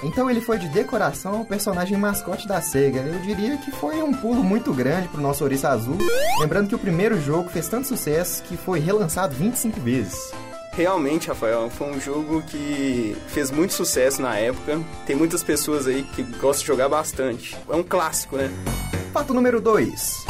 Então 0.03 0.31
ele 0.31 0.41
foi 0.41 0.59
de 0.59 0.69
decoração 0.69 1.39
ao 1.39 1.45
personagem 1.45 1.97
mascote 1.97 2.47
da 2.47 2.61
SEGA. 2.61 3.01
Eu 3.01 3.21
diria 3.21 3.57
que 3.57 3.71
foi 3.71 4.03
um 4.03 4.13
pulo 4.13 4.43
muito 4.43 4.73
grande 4.73 5.09
pro 5.09 5.21
nosso 5.21 5.45
Ouriço 5.45 5.67
Azul. 5.67 5.99
Lembrando 6.41 6.69
que 6.69 6.75
o 6.75 6.79
primeiro 6.79 7.21
jogo 7.21 7.49
fez 7.49 7.69
tanto 7.69 7.89
sucesso 7.89 8.43
que 8.43 8.57
foi 8.57 8.81
relançado 8.81 9.35
25 9.35 9.81
vezes. 9.81 10.33
Realmente, 10.73 11.29
Rafael, 11.29 11.71
foi 11.71 11.87
um 11.89 12.01
jogo 12.01 12.43
que 12.43 13.17
fez 13.29 13.51
muito 13.51 13.73
sucesso 13.73 14.21
na 14.21 14.37
época. 14.37 14.81
Tem 15.07 15.15
muitas 15.15 15.43
pessoas 15.43 15.87
aí 15.87 16.03
que 16.03 16.23
gostam 16.23 16.63
de 16.63 16.67
jogar 16.67 16.89
bastante. 16.89 17.57
É 17.69 17.77
um 17.77 17.83
clássico, 17.83 18.37
né? 18.37 18.51
Fato 19.13 19.33
número 19.33 19.61
2. 19.61 20.25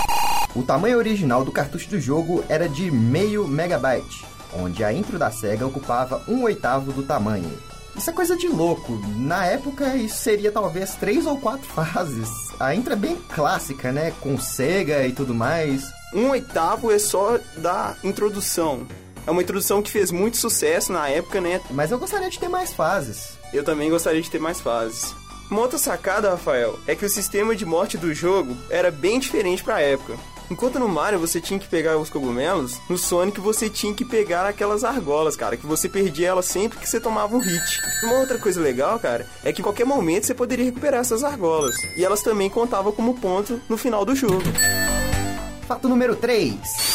O 0.55 0.63
tamanho 0.63 0.99
original 0.99 1.45
do 1.45 1.51
cartucho 1.51 1.89
do 1.89 1.99
jogo 1.99 2.45
era 2.49 2.69
de 2.69 2.91
meio 2.91 3.49
megabyte, 3.49 4.25
onde 4.53 4.85
a 4.85 4.93
intro 4.93 5.19
da 5.19 5.31
SEGA 5.31 5.67
ocupava 5.67 6.23
um 6.29 6.43
oitavo 6.43 6.93
do 6.93 7.03
tamanho. 7.03 7.51
Isso 7.97 8.11
é 8.11 8.13
coisa 8.13 8.37
de 8.37 8.49
louco. 8.49 9.01
Na 9.17 9.47
época, 9.47 9.97
isso 9.97 10.17
seria 10.17 10.51
talvez 10.51 10.95
três 10.97 11.27
ou 11.27 11.39
quatro 11.39 11.67
fases. 11.73 12.29
A 12.59 12.75
intro 12.75 12.93
é 12.93 12.97
bem 12.97 13.17
clássica, 13.35 13.93
né? 13.93 14.13
Com 14.21 14.39
Sega 14.39 15.07
e 15.07 15.13
tudo 15.13 15.35
mais. 15.35 15.85
Um 16.13 16.31
oitavo 16.31 16.91
é 16.91 16.99
só 16.99 17.39
da 17.57 17.97
introdução. 18.03 18.87
É 19.27 19.31
uma 19.31 19.43
introdução 19.43 19.83
que 19.83 19.91
fez 19.91 20.11
muito 20.11 20.37
sucesso 20.37 20.93
na 20.93 21.09
época, 21.09 21.41
né? 21.41 21.61
Mas 21.71 21.91
eu 21.91 21.99
gostaria 21.99 22.29
de 22.29 22.39
ter 22.39 22.49
mais 22.49 22.73
fases. 22.73 23.39
Eu 23.53 23.65
também 23.65 23.89
gostaria 23.91 24.21
de 24.21 24.31
ter 24.31 24.39
mais 24.41 24.61
fases. 24.61 25.15
Uma 25.51 25.61
outra 25.63 25.79
sacada, 25.79 26.31
Rafael, 26.31 26.79
é 26.87 26.95
que 26.95 27.05
o 27.05 27.09
sistema 27.09 27.55
de 27.55 27.65
morte 27.65 27.97
do 27.97 28.13
jogo 28.13 28.57
era 28.71 28.91
bem 28.91 29.19
diferente 29.19 29.63
pra 29.63 29.81
época. 29.81 30.17
Enquanto 30.51 30.79
no 30.79 30.89
Mario 30.89 31.19
você 31.19 31.41
tinha 31.41 31.59
que 31.59 31.69
pegar 31.69 31.97
os 31.97 32.11
cogumelos, 32.11 32.79
no 32.89 32.99
Sonic 32.99 33.41
você 33.41 33.71
tinha 33.71 33.95
que 33.95 34.05
pegar 34.05 34.47
aquelas 34.47 34.85
argolas, 34.85 35.37
cara, 35.37 35.57
que 35.57 35.67
você 35.67 35.89
perdia 35.89 36.29
elas 36.29 36.47
sempre 36.47 36.79
que 36.79 36.89
você 36.89 37.01
tomava 37.01 37.35
um 37.35 37.41
hit. 37.41 37.81
Uma 38.03 38.21
outra 38.21 38.39
coisa 38.39 38.61
legal, 38.61 38.99
cara, 38.99 39.27
é 39.43 39.53
que 39.53 39.61
em 39.61 39.65
qualquer 39.65 39.87
momento 39.87 40.27
você 40.27 40.35
poderia 40.35 40.65
recuperar 40.65 41.01
essas 41.01 41.25
argolas. 41.25 41.77
E 41.97 42.05
elas 42.05 42.23
também 42.23 42.51
contavam 42.51 42.93
como 42.93 43.15
ponto 43.15 43.61
no 43.69 43.77
final 43.77 44.05
do 44.05 44.15
jogo. 44.15 44.43
Fato 45.67 45.89
número 45.89 46.15
3. 46.15 46.94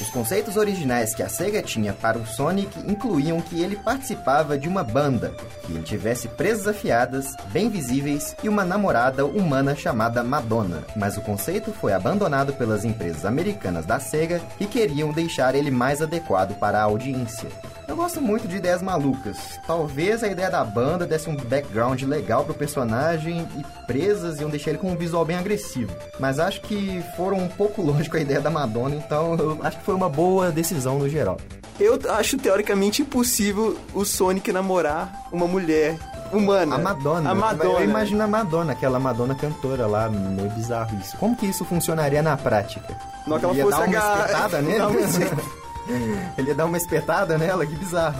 Os 0.00 0.08
conceitos 0.08 0.56
originais 0.56 1.14
que 1.14 1.22
a 1.22 1.28
SEGA 1.28 1.62
tinha 1.62 1.92
para 1.92 2.16
o 2.16 2.26
Sonic 2.26 2.78
incluíam 2.90 3.38
que 3.40 3.60
ele 3.62 3.76
participava 3.76 4.56
de 4.56 4.66
uma 4.66 4.82
banda, 4.82 5.34
que 5.66 5.72
ele 5.72 5.82
tivesse 5.82 6.26
presas 6.26 6.66
afiadas, 6.66 7.36
bem 7.52 7.68
visíveis 7.68 8.34
e 8.42 8.48
uma 8.48 8.64
namorada 8.64 9.26
humana 9.26 9.76
chamada 9.76 10.24
Madonna. 10.24 10.82
Mas 10.96 11.18
o 11.18 11.20
conceito 11.20 11.70
foi 11.70 11.92
abandonado 11.92 12.54
pelas 12.54 12.84
empresas 12.84 13.26
americanas 13.26 13.84
da 13.84 14.00
SEGA 14.00 14.40
que 14.56 14.66
queriam 14.66 15.12
deixar 15.12 15.54
ele 15.54 15.70
mais 15.70 16.00
adequado 16.00 16.58
para 16.58 16.80
a 16.80 16.84
audiência. 16.84 17.50
Eu 17.90 17.96
gosto 17.96 18.20
muito 18.20 18.46
de 18.46 18.58
ideias 18.58 18.80
malucas. 18.80 19.58
Talvez 19.66 20.22
a 20.22 20.28
ideia 20.28 20.48
da 20.48 20.62
banda 20.62 21.04
desse 21.04 21.28
um 21.28 21.34
background 21.34 22.00
legal 22.02 22.44
pro 22.44 22.54
personagem 22.54 23.48
e 23.58 23.64
presas 23.84 24.40
iam 24.40 24.48
deixar 24.48 24.70
ele 24.70 24.78
com 24.78 24.92
um 24.92 24.96
visual 24.96 25.24
bem 25.24 25.36
agressivo. 25.36 25.92
Mas 26.16 26.38
acho 26.38 26.60
que 26.60 27.02
foram 27.16 27.38
um 27.38 27.48
pouco 27.48 27.82
longe 27.82 28.08
com 28.08 28.16
a 28.16 28.20
ideia 28.20 28.40
da 28.40 28.48
Madonna, 28.48 28.94
então 28.94 29.34
eu 29.34 29.58
acho 29.64 29.78
que 29.78 29.84
foi 29.90 29.96
uma 29.96 30.08
boa 30.08 30.52
decisão 30.52 31.00
no 31.00 31.08
geral. 31.08 31.36
Eu 31.80 31.98
acho 32.10 32.36
teoricamente 32.38 33.02
impossível 33.02 33.76
o 33.92 34.04
Sonic 34.04 34.52
namorar 34.52 35.26
uma 35.32 35.48
mulher 35.48 35.98
humana. 36.32 36.76
A 36.76 36.78
Madonna. 36.78 37.30
A 37.30 37.34
Madonna. 37.34 37.80
Eu 37.80 37.84
imagino 37.84 38.22
a 38.22 38.28
Madonna, 38.28 38.70
aquela 38.72 39.00
Madonna 39.00 39.34
cantora 39.34 39.88
lá, 39.88 40.08
meio 40.08 40.48
bizarro 40.50 40.96
isso. 41.00 41.16
Como 41.16 41.34
que 41.34 41.46
isso 41.46 41.64
funcionaria 41.64 42.22
na 42.22 42.36
prática? 42.36 42.96
Não 43.26 43.36
que 43.38 43.44
ela 43.44 43.54
Ia 43.54 43.64
fosse 43.64 43.78
dar 43.78 43.88
uma 43.88 43.98
agarrar- 43.98 44.26
espetada 44.26 44.62
nele? 44.62 44.78
Dar 44.78 44.88
uma- 44.88 45.00
Ele 46.38 46.48
ia 46.48 46.54
dar 46.54 46.66
uma 46.66 46.76
espetada 46.76 47.36
nela? 47.38 47.66
Que 47.66 47.74
bizarro. 47.74 48.14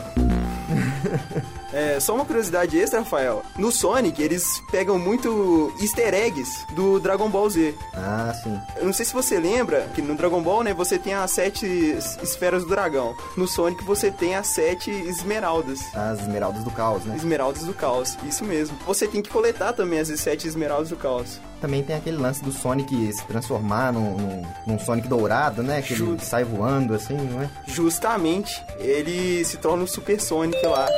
É, 1.72 2.00
só 2.00 2.14
uma 2.14 2.24
curiosidade 2.24 2.78
extra, 2.78 3.00
Rafael. 3.00 3.42
No 3.56 3.70
Sonic, 3.70 4.20
eles 4.22 4.62
pegam 4.70 4.98
muito 4.98 5.72
easter 5.80 6.12
eggs 6.14 6.64
do 6.74 6.98
Dragon 7.00 7.28
Ball 7.28 7.48
Z. 7.50 7.74
Ah, 7.94 8.32
sim. 8.42 8.58
Eu 8.76 8.86
não 8.86 8.92
sei 8.92 9.04
se 9.04 9.12
você 9.12 9.38
lembra 9.38 9.88
que 9.94 10.02
no 10.02 10.14
Dragon 10.16 10.42
Ball, 10.42 10.62
né, 10.64 10.74
você 10.74 10.98
tem 10.98 11.14
as 11.14 11.30
sete 11.30 11.66
es- 11.66 12.18
esferas 12.22 12.64
do 12.64 12.70
dragão. 12.70 13.14
No 13.36 13.46
Sonic, 13.46 13.84
você 13.84 14.10
tem 14.10 14.34
as 14.34 14.46
sete 14.48 14.90
esmeraldas. 14.90 15.80
As 15.94 16.20
esmeraldas 16.20 16.64
do 16.64 16.70
caos, 16.70 17.04
né? 17.04 17.14
Esmeraldas 17.16 17.62
do 17.64 17.74
caos, 17.74 18.16
isso 18.26 18.44
mesmo. 18.44 18.76
Você 18.86 19.06
tem 19.06 19.22
que 19.22 19.30
coletar 19.30 19.72
também 19.72 19.98
as 20.00 20.08
sete 20.20 20.46
esmeraldas 20.48 20.88
do 20.88 20.96
caos. 20.96 21.40
Também 21.60 21.82
tem 21.82 21.94
aquele 21.94 22.16
lance 22.16 22.42
do 22.42 22.50
Sonic 22.50 23.12
se 23.12 23.22
transformar 23.26 23.92
num, 23.92 24.16
num, 24.16 24.42
num 24.66 24.78
Sonic 24.78 25.06
dourado, 25.06 25.62
né? 25.62 25.82
Que 25.82 25.92
ele 25.92 26.06
Justo. 26.06 26.24
sai 26.24 26.42
voando 26.42 26.94
assim, 26.94 27.14
não 27.14 27.42
é? 27.42 27.50
Justamente, 27.66 28.64
ele 28.78 29.44
se 29.44 29.58
torna 29.58 29.82
um 29.84 29.86
Super 29.86 30.18
Sonic 30.20 30.64
lá. 30.66 30.88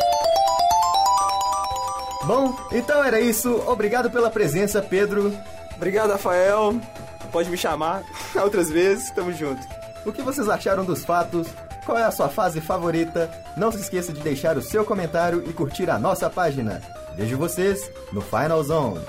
Bom, 2.24 2.56
então 2.70 3.02
era 3.02 3.20
isso. 3.20 3.62
Obrigado 3.66 4.10
pela 4.10 4.30
presença, 4.30 4.80
Pedro. 4.80 5.32
Obrigado, 5.76 6.10
Rafael. 6.10 6.80
Pode 7.32 7.50
me 7.50 7.56
chamar 7.56 8.04
outras 8.42 8.70
vezes, 8.70 9.10
tamo 9.10 9.32
junto. 9.32 9.60
O 10.04 10.12
que 10.12 10.22
vocês 10.22 10.48
acharam 10.48 10.84
dos 10.84 11.04
fatos? 11.04 11.48
Qual 11.84 11.98
é 11.98 12.04
a 12.04 12.10
sua 12.10 12.28
fase 12.28 12.60
favorita? 12.60 13.30
Não 13.56 13.72
se 13.72 13.78
esqueça 13.80 14.12
de 14.12 14.20
deixar 14.20 14.56
o 14.56 14.62
seu 14.62 14.84
comentário 14.84 15.42
e 15.48 15.52
curtir 15.52 15.90
a 15.90 15.98
nossa 15.98 16.30
página. 16.30 16.80
Vejo 17.16 17.36
vocês 17.36 17.90
no 18.12 18.20
Final 18.20 18.62
Zone. 18.62 19.00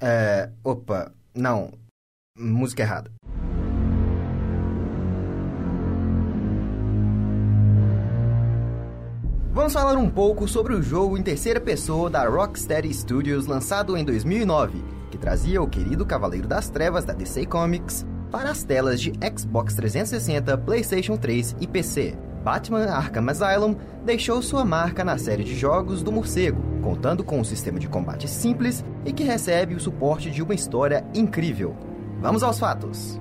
É. 0.00 0.50
Opa, 0.62 1.12
não. 1.34 1.72
Música 2.36 2.82
errada. 2.82 3.10
Vamos 9.52 9.74
falar 9.74 9.98
um 9.98 10.08
pouco 10.08 10.48
sobre 10.48 10.72
o 10.72 10.82
jogo 10.82 11.18
em 11.18 11.22
terceira 11.22 11.60
pessoa 11.60 12.08
da 12.08 12.26
Rocksteady 12.26 12.92
Studios 12.94 13.46
lançado 13.46 13.94
em 13.98 14.02
2009, 14.02 14.82
que 15.10 15.18
trazia 15.18 15.60
o 15.60 15.68
querido 15.68 16.06
Cavaleiro 16.06 16.48
das 16.48 16.70
Trevas 16.70 17.04
da 17.04 17.12
DC 17.12 17.44
Comics 17.44 18.06
para 18.30 18.50
as 18.50 18.64
telas 18.64 18.98
de 18.98 19.12
Xbox 19.36 19.74
360, 19.74 20.56
PlayStation 20.56 21.18
3 21.18 21.56
e 21.60 21.66
PC. 21.66 22.16
Batman 22.42 22.86
Arkham 22.86 23.28
Asylum 23.28 23.76
deixou 24.02 24.40
sua 24.40 24.64
marca 24.64 25.04
na 25.04 25.18
série 25.18 25.44
de 25.44 25.54
jogos 25.54 26.02
do 26.02 26.10
morcego, 26.10 26.62
contando 26.80 27.22
com 27.22 27.38
um 27.38 27.44
sistema 27.44 27.78
de 27.78 27.88
combate 27.88 28.26
simples 28.28 28.82
e 29.04 29.12
que 29.12 29.22
recebe 29.22 29.74
o 29.74 29.80
suporte 29.80 30.30
de 30.30 30.42
uma 30.42 30.54
história 30.54 31.04
incrível. 31.12 31.76
Vamos 32.22 32.42
aos 32.42 32.58
fatos. 32.58 33.20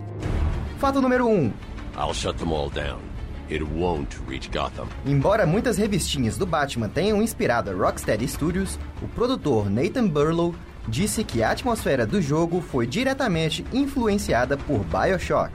Fato 0.77 1.01
número 1.01 1.27
1. 1.27 1.51
I'll 1.97 2.13
shut 2.13 2.37
them 2.37 2.53
all 2.53 2.69
down. 2.69 3.10
It 3.51 3.63
won't 3.63 4.17
reach 4.25 4.49
Gotham. 4.49 4.87
Embora 5.05 5.45
muitas 5.45 5.77
revistinhas 5.77 6.37
do 6.37 6.45
Batman 6.45 6.87
tenham 6.87 7.21
inspirado 7.21 7.69
a 7.69 7.73
Rocksteady 7.73 8.25
Studios, 8.25 8.79
o 9.03 9.07
produtor 9.09 9.69
Nathan 9.69 10.07
Burlow 10.07 10.55
disse 10.87 11.21
que 11.25 11.43
a 11.43 11.51
atmosfera 11.51 12.07
do 12.07 12.21
jogo 12.21 12.61
foi 12.61 12.87
diretamente 12.87 13.65
influenciada 13.73 14.55
por 14.55 14.85
BioShock. 14.85 15.51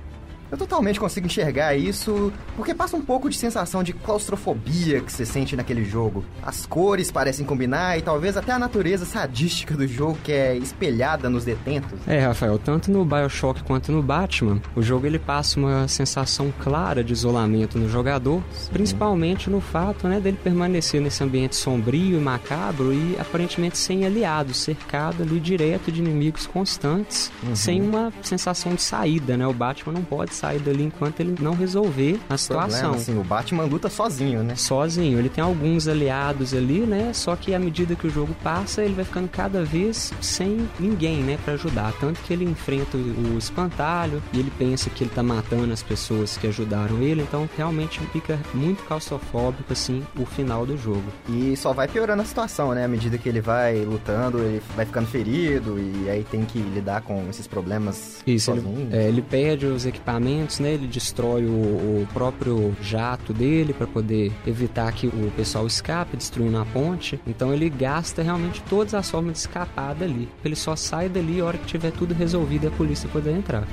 Eu 0.51 0.57
totalmente 0.57 1.01
consigo 1.01 1.27
enxergar 1.27 1.75
isso, 1.75 2.33
porque 2.57 2.75
passa 2.75 2.97
um 2.97 3.03
pouco 3.03 3.29
de 3.29 3.37
sensação 3.37 3.83
de 3.83 3.93
claustrofobia 3.93 5.01
que 5.01 5.13
você 5.13 5.27
sente 5.27 5.57
naquele 5.57 5.85
jogo. 5.85 6.25
As 6.43 6.65
cores 6.65 7.11
parecem 7.11 7.45
combinar 7.45 7.99
e 7.99 8.03
talvez 8.03 8.37
até 8.37 8.53
a 8.53 8.59
natureza 8.59 9.05
sadística 9.05 9.75
do 9.75 9.87
jogo 9.87 10.19
que 10.23 10.33
é 10.33 10.57
espelhada 10.57 11.29
nos 11.29 11.45
detentos. 11.45 11.99
É, 12.07 12.21
Rafael, 12.21 12.59
tanto 12.59 12.91
no 12.91 13.05
BioShock 13.05 13.65
quanto 13.65 13.91
no 13.91 14.03
Batman, 14.03 14.61
o 14.77 14.83
jogo 14.83 15.07
ele 15.07 15.19
passa 15.19 15.59
uma 15.59 15.89
sensação 15.89 16.53
clara 16.61 17.03
de 17.03 17.13
isolamento 17.13 17.79
no 17.79 17.89
jogador, 17.89 18.43
principalmente 18.73 19.51
no 19.51 19.61
fato, 19.61 20.07
né, 20.07 20.21
dele 20.21 20.39
permanecer 20.43 21.01
nesse 21.01 21.25
ambiente 21.25 21.57
sombrio 21.57 22.19
e 22.19 22.21
macabro 22.21 22.93
e 22.93 23.17
aparentemente 23.19 23.79
sem 23.79 24.07
aliados, 24.07 24.59
cercado 24.59 25.23
ali 25.23 25.41
direto 25.41 25.91
de 25.91 26.01
inimigos 26.01 26.47
constantes, 26.47 27.33
sem 27.55 27.83
uma 27.83 28.13
sensação 28.23 28.75
de 28.75 28.83
saída, 28.83 29.37
né? 29.37 29.47
O 29.47 29.53
Batman 29.53 29.93
não 29.93 30.03
pode 30.03 30.36
sair 30.37 30.59
dali 30.61 30.85
enquanto 30.85 31.21
ele 31.21 31.35
não 31.41 31.55
resolver 31.55 32.19
a 32.29 32.37
situação. 32.37 32.81
Problema, 32.81 32.97
assim, 32.97 33.19
o 33.19 33.25
Batman 33.25 33.65
luta 33.65 33.89
sozinho, 33.89 34.43
né? 34.43 34.55
sozinho. 34.57 35.19
Ele 35.19 35.29
tem 35.29 35.43
alguns 35.43 35.89
aliados 35.89 36.55
ali, 36.55 36.81
né? 36.81 37.13
Só 37.13 37.35
que 37.37 37.55
à 37.55 37.59
medida 37.59 37.95
que 37.95 38.07
o 38.07 38.11
jogo 38.11 38.35
passa, 38.43 38.83
ele 38.83 38.95
vai 38.95 39.05
ficando 39.05 39.29
cada 39.29 39.65
vez 39.65 40.13
sem 40.21 40.69
ninguém, 40.79 41.23
né, 41.23 41.39
Pra 41.45 41.55
ajudar. 41.55 41.93
Tanto 42.01 42.21
que 42.23 42.33
ele 42.33 42.45
enfrenta 42.45 42.97
o 42.97 43.17
o 43.17 43.39
espantalho 43.39 44.23
e 44.33 44.39
ele 44.39 44.53
pensa 44.59 44.91
que 44.91 45.05
ele 45.05 45.11
tá 45.11 45.23
matando 45.23 45.73
as 45.73 45.83
pessoas 45.83 46.37
que 46.37 46.47
ajudaram 46.47 47.01
ele, 47.03 47.23
então 47.23 47.49
realmente 47.57 48.01
fica 48.13 48.39
muito 48.55 48.83
claustrofóbico 48.85 49.73
assim 49.73 50.03
o 50.19 50.25
final 50.25 50.67
do 50.67 50.77
jogo. 50.77 51.05
E 51.29 51.57
só 51.57 51.73
vai 51.73 51.89
piorando 51.89 52.23
a 52.23 52.25
situação, 52.25 52.75
né? 52.75 52.85
À 52.85 52.89
medida 52.89 53.19
que 53.19 53.29
ele 53.29 53.41
vai 53.41 53.85
lutando, 53.85 54.39
ele 54.39 54.63
vai 54.75 54.85
ficando 54.87 55.07
ferido 55.07 55.79
e 55.79 56.09
aí 56.09 56.25
tem 56.25 56.45
que 56.45 56.59
lidar 56.59 57.03
com 57.03 57.27
esses 57.29 57.47
problemas 57.47 58.19
Isso, 58.27 58.47
sozinho. 58.55 58.89
ele, 58.91 58.97
é, 58.97 59.09
ele 59.09 59.23
perde 59.23 59.67
os 59.67 59.87
equipamentos, 59.87 60.26
né? 60.61 60.75
Ele 60.75 60.87
destrói 60.87 61.45
o, 61.45 62.03
o 62.03 62.09
próprio 62.13 62.77
jato 62.81 63.33
dele 63.33 63.73
para 63.73 63.87
poder 63.87 64.33
evitar 64.47 64.93
que 64.93 65.07
o 65.07 65.31
pessoal 65.37 65.67
escape, 65.67 66.17
destruindo 66.17 66.59
a 66.59 66.65
ponte. 66.65 67.21
Então 67.27 67.53
ele 67.53 67.69
gasta 67.69 68.23
realmente 68.23 68.63
todas 68.69 68.95
as 68.95 69.11
formas 69.11 69.35
de 69.35 69.39
escapar 69.41 69.95
dali. 69.95 70.29
Ele 70.45 70.57
só 70.57 70.75
sai 70.75 71.09
dali 71.09 71.41
a 71.41 71.45
hora 71.45 71.59
que 71.59 71.67
tiver 71.67 71.93
tudo 71.93 72.15
resolvido 72.15 72.65
e 72.65 72.69
a 72.69 72.71
polícia 72.71 73.09
poder 73.09 73.33
entrar. 73.33 73.67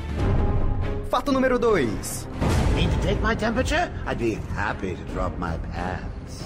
Fato 1.10 1.32
número 1.32 1.60
2. 1.60 2.28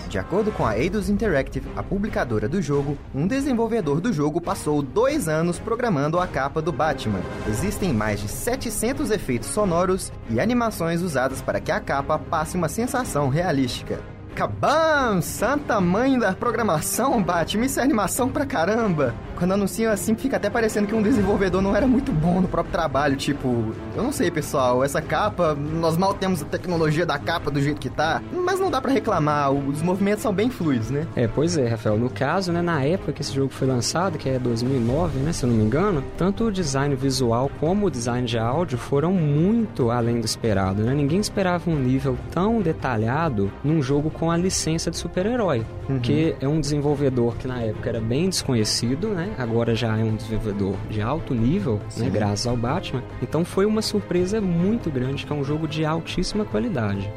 De 0.09 0.19
acordo 0.19 0.51
com 0.51 0.65
a 0.65 0.77
Eidos 0.77 1.09
Interactive, 1.09 1.69
a 1.73 1.81
publicadora 1.81 2.49
do 2.49 2.61
jogo, 2.61 2.97
um 3.15 3.25
desenvolvedor 3.25 4.01
do 4.01 4.11
jogo 4.11 4.41
passou 4.41 4.81
dois 4.81 5.29
anos 5.29 5.57
programando 5.57 6.19
a 6.19 6.27
capa 6.27 6.61
do 6.61 6.73
Batman. 6.73 7.21
Existem 7.47 7.93
mais 7.93 8.19
de 8.19 8.27
700 8.27 9.09
efeitos 9.09 9.47
sonoros 9.47 10.11
e 10.29 10.39
animações 10.41 11.01
usadas 11.01 11.41
para 11.41 11.61
que 11.61 11.71
a 11.71 11.79
capa 11.79 12.19
passe 12.19 12.57
uma 12.57 12.67
sensação 12.67 13.29
realística. 13.29 14.16
Kabam! 14.37 15.19
Santa 15.19 15.81
mãe 15.81 16.19
da 16.19 16.31
programação, 16.31 17.23
Batman, 17.23 17.65
isso 17.65 17.79
é 17.79 17.83
animação 17.83 18.29
pra 18.29 18.45
caramba. 18.45 19.15
Quando 19.35 19.53
anunciam 19.53 19.91
assim, 19.91 20.15
fica 20.15 20.37
até 20.37 20.47
parecendo 20.47 20.87
que 20.87 20.93
um 20.93 21.01
desenvolvedor 21.01 21.59
não 21.59 21.75
era 21.75 21.87
muito 21.87 22.11
bom 22.11 22.39
no 22.39 22.47
próprio 22.47 22.71
trabalho. 22.71 23.15
Tipo, 23.15 23.73
eu 23.95 24.03
não 24.03 24.11
sei, 24.11 24.29
pessoal, 24.29 24.83
essa 24.83 25.01
capa, 25.01 25.55
nós 25.55 25.97
mal 25.97 26.13
temos 26.13 26.43
a 26.43 26.45
tecnologia 26.45 27.03
da 27.03 27.17
capa 27.17 27.49
do 27.49 27.59
jeito 27.59 27.81
que 27.81 27.89
tá, 27.89 28.21
mas 28.31 28.59
não 28.59 28.69
dá 28.69 28.79
para 28.79 28.91
reclamar, 28.91 29.51
os 29.51 29.81
movimentos 29.81 30.21
são 30.21 30.31
bem 30.31 30.51
fluidos, 30.51 30.91
né? 30.91 31.07
É, 31.15 31.27
pois 31.27 31.57
é, 31.57 31.67
Rafael. 31.67 31.97
No 31.97 32.09
caso, 32.09 32.51
né, 32.51 32.61
na 32.61 32.83
época 32.83 33.13
que 33.13 33.23
esse 33.23 33.33
jogo 33.33 33.51
foi 33.51 33.67
lançado, 33.67 34.19
que 34.19 34.29
é 34.29 34.37
2009, 34.37 35.19
né, 35.19 35.33
se 35.33 35.45
eu 35.45 35.49
não 35.49 35.57
me 35.57 35.63
engano, 35.63 36.03
tanto 36.15 36.45
o 36.45 36.51
design 36.51 36.95
visual 36.95 37.49
como 37.59 37.87
o 37.87 37.91
design 37.91 38.27
de 38.27 38.37
áudio 38.37 38.77
foram 38.77 39.13
muito 39.13 39.89
além 39.89 40.19
do 40.19 40.25
esperado, 40.25 40.83
né? 40.83 40.93
Ninguém 40.93 41.19
esperava 41.19 41.71
um 41.71 41.75
nível 41.75 42.15
tão 42.31 42.61
detalhado 42.61 43.51
num 43.63 43.81
jogo 43.81 44.11
com 44.11 44.26
a 44.31 44.37
licença 44.37 44.91
de 44.91 44.97
super-herói, 44.97 45.65
uhum. 45.89 45.99
que 45.99 46.35
é 46.39 46.47
um 46.47 46.59
desenvolvedor 46.59 47.35
que 47.37 47.47
na 47.47 47.61
época 47.61 47.89
era 47.89 48.01
bem 48.01 48.29
desconhecido, 48.29 49.09
né? 49.09 49.33
Agora 49.37 49.75
já 49.75 49.97
é 49.97 50.03
um 50.03 50.15
desenvolvedor 50.15 50.75
de 50.89 51.01
alto 51.01 51.33
nível, 51.33 51.79
né? 51.95 52.09
Graças 52.09 52.47
ao 52.47 52.57
Batman. 52.57 53.03
Então 53.21 53.43
foi 53.43 53.65
uma 53.65 53.81
surpresa 53.81 54.39
muito 54.41 54.89
grande, 54.89 55.25
que 55.25 55.31
é 55.31 55.35
um 55.35 55.43
jogo 55.43 55.67
de 55.67 55.85
altíssima 55.85 56.45
qualidade. 56.45 57.11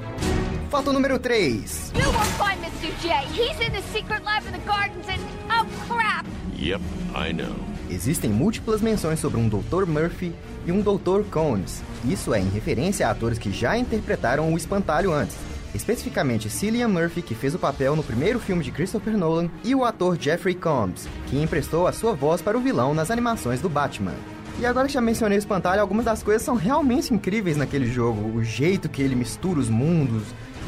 Fato 0.70 0.92
número 0.92 1.18
3. 1.18 1.92
You 1.96 2.12
won't 2.12 2.26
find 2.38 2.60
Mr. 2.62 2.92
J. 3.02 3.26
He's 3.32 3.60
in 3.60 3.72
the 3.72 3.82
secret 3.92 4.22
lab 4.24 4.46
in 4.46 4.52
the 4.52 4.64
gardens 4.66 5.06
and... 5.08 5.20
Oh, 5.50 5.92
crap! 5.92 6.26
Yep, 6.56 6.80
I 7.14 7.32
know. 7.32 7.56
Existem 7.90 8.30
múltiplas 8.30 8.80
menções 8.80 9.18
sobre 9.18 9.40
um 9.40 9.48
Dr. 9.48 9.84
Murphy 9.86 10.32
e 10.64 10.70
um 10.70 10.80
Dr. 10.80 11.24
Combs. 11.30 11.82
Isso 12.04 12.32
é 12.32 12.40
em 12.40 12.48
referência 12.48 13.08
a 13.08 13.10
atores 13.10 13.38
que 13.38 13.50
já 13.50 13.76
interpretaram 13.76 14.52
o 14.52 14.56
espantalho 14.56 15.12
antes 15.12 15.36
especificamente 15.74 16.50
Cillian 16.50 16.88
Murphy, 16.88 17.22
que 17.22 17.34
fez 17.34 17.54
o 17.54 17.58
papel 17.58 17.96
no 17.96 18.02
primeiro 18.02 18.38
filme 18.38 18.64
de 18.64 18.70
Christopher 18.70 19.16
Nolan, 19.16 19.48
e 19.64 19.74
o 19.74 19.84
ator 19.84 20.16
Jeffrey 20.18 20.54
Combs, 20.54 21.08
que 21.26 21.40
emprestou 21.40 21.86
a 21.86 21.92
sua 21.92 22.12
voz 22.12 22.42
para 22.42 22.56
o 22.56 22.60
vilão 22.60 22.94
nas 22.94 23.10
animações 23.10 23.60
do 23.60 23.68
Batman. 23.68 24.14
E 24.58 24.66
agora 24.66 24.86
que 24.86 24.92
já 24.92 25.00
mencionei 25.00 25.38
o 25.38 25.40
espantalho, 25.40 25.80
algumas 25.80 26.04
das 26.04 26.22
coisas 26.22 26.42
são 26.42 26.54
realmente 26.54 27.14
incríveis 27.14 27.56
naquele 27.56 27.86
jogo. 27.86 28.36
O 28.36 28.44
jeito 28.44 28.90
que 28.90 29.00
ele 29.00 29.14
mistura 29.14 29.58
os 29.58 29.70
mundos, 29.70 30.24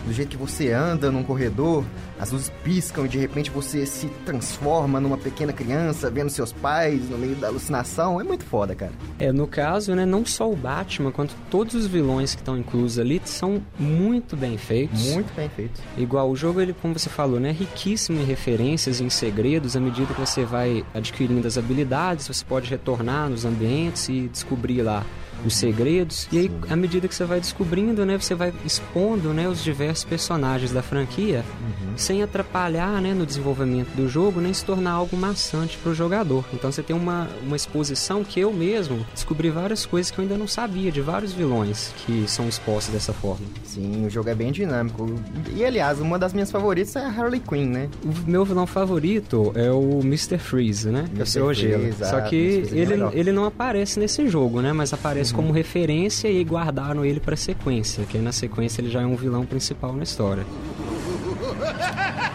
do 0.07 0.13
jeito 0.13 0.31
que 0.31 0.37
você 0.37 0.73
anda 0.73 1.11
num 1.11 1.23
corredor, 1.23 1.85
as 2.19 2.31
luzes 2.31 2.53
piscam 2.63 3.05
e 3.05 3.09
de 3.09 3.19
repente 3.19 3.51
você 3.51 3.87
se 3.87 4.07
transforma 4.25 5.01
numa 5.01 5.17
pequena 5.17 5.53
criança 5.53 6.11
vendo 6.11 6.31
seus 6.31 6.53
pais 6.53 7.09
no 7.09 7.19
meio 7.19 7.35
da 7.37 7.49
alucinação. 7.49 8.21
É 8.21 8.25
muito 8.25 8.45
foda, 8.45 8.75
cara. 8.75 8.93
É, 9.19 9.33
no 9.33 9.47
caso, 9.47 9.95
né, 9.95 10.05
não 10.05 10.25
só 10.25 10.51
o 10.51 10.57
Batman, 10.57 11.11
quanto 11.11 11.35
todos 11.51 11.75
os 11.75 11.87
vilões 11.87 12.35
que 12.35 12.41
estão 12.41 12.57
inclusos 12.57 12.99
ali 12.99 13.21
são 13.25 13.63
muito 13.79 14.37
bem 14.37 14.57
feitos. 14.57 15.13
Muito 15.13 15.33
bem 15.35 15.49
feitos. 15.49 15.81
Igual 15.97 16.31
o 16.31 16.37
jogo, 16.37 16.61
ele, 16.61 16.73
como 16.73 16.99
você 16.99 17.09
falou, 17.09 17.41
né, 17.41 17.51
é 17.51 17.53
riquíssimo 17.53 18.21
em 18.21 18.25
referências 18.25 19.01
e 19.01 19.05
em 19.05 19.11
segredos. 19.11 19.77
À 19.77 19.81
medida 19.81 20.13
que 20.13 20.21
você 20.21 20.45
vai 20.45 20.85
adquirindo 20.95 21.47
as 21.47 21.59
habilidades, 21.59 22.27
você 22.27 22.45
pode 22.45 22.69
retornar 22.69 23.29
nos 23.29 23.45
ambientes 23.45 24.09
e 24.09 24.29
descobrir 24.29 24.83
lá 24.83 25.05
os 25.45 25.57
segredos. 25.57 26.29
E 26.31 26.39
aí, 26.39 26.51
à 26.71 26.77
medida 26.77 27.09
que 27.09 27.15
você 27.15 27.25
vai 27.25 27.41
descobrindo, 27.41 28.05
né, 28.05 28.19
você 28.19 28.35
vai 28.35 28.53
expondo, 28.65 29.33
né, 29.33 29.49
os 29.49 29.63
diversos 29.63 30.05
personagens 30.05 30.73
da 30.73 30.83
franquia, 30.83 31.45
uhum. 31.61 31.97
sem 31.97 32.23
atrapalhar, 32.23 33.01
né, 33.01 33.15
no 33.15 33.27
desenvolvimento 33.27 33.95
do 33.95 34.09
jogo, 34.09 34.41
nem 34.41 34.53
se 34.53 34.65
tornar 34.65 34.93
algo 34.93 35.17
maçante 35.17 35.77
para 35.79 35.91
o 35.91 35.95
jogador. 35.95 36.45
Então 36.53 36.71
você 36.71 36.83
tem 36.83 36.95
uma, 36.95 37.29
uma 37.43 37.57
exposição 37.57 38.25
que 38.25 38.41
eu 38.41 38.53
mesmo 38.53 39.05
descobri 39.13 39.51
várias 39.51 39.87
coisas 39.87 40.11
que 40.11 40.19
eu 40.19 40.23
ainda 40.23 40.37
não 40.37 40.49
sabia, 40.49 40.91
de 40.91 41.01
vários 41.01 41.33
vilões 41.33 41.93
que 42.05 42.25
são 42.29 42.49
expostos 42.49 42.93
dessa 42.93 43.13
forma. 43.13 43.47
Sim, 43.65 44.07
o 44.07 44.11
jogo 44.11 44.29
é 44.29 44.35
bem 44.35 44.53
dinâmico. 44.53 45.07
E 45.55 45.65
aliás, 45.65 46.01
uma 46.01 46.19
das 46.19 46.33
minhas 46.33 46.51
favoritas 46.51 46.95
é 46.97 47.01
a 47.01 47.09
Harley 47.09 47.41
Quinn, 47.41 47.69
né? 47.69 47.89
O 48.05 48.31
meu 48.31 48.45
vilão 48.45 48.67
favorito 48.67 49.53
é 49.55 49.71
o 49.71 50.01
Mr. 50.01 50.39
Freeze, 50.39 50.89
né? 50.91 51.05
Que 51.15 51.21
é 51.21 51.23
o 51.23 51.27
seu 51.27 51.53
gelo. 51.55 51.93
Só 51.95 52.21
que 52.23 52.69
é 52.73 52.77
ele, 52.77 52.95
ele 53.13 53.33
não 53.33 53.45
aparece 53.45 53.99
nesse 53.99 54.29
jogo, 54.29 54.61
né? 54.61 54.73
Mas 54.73 54.93
aparece 54.93 55.32
uhum. 55.33 55.37
como 55.37 55.53
referência 55.53 56.29
e 56.29 56.43
guardaram 56.45 57.05
ele 57.05 57.21
para 57.21 57.37
sequência, 57.37 58.05
que 58.05 58.17
aí 58.17 58.23
na 58.23 58.33
sequência 58.33 58.81
ele 58.81 58.91
já 58.91 59.03
é 59.03 59.07
um 59.07 59.17
vilão 59.17 59.45
principal 59.45 59.93
na 59.93 60.05
história. 60.05 60.47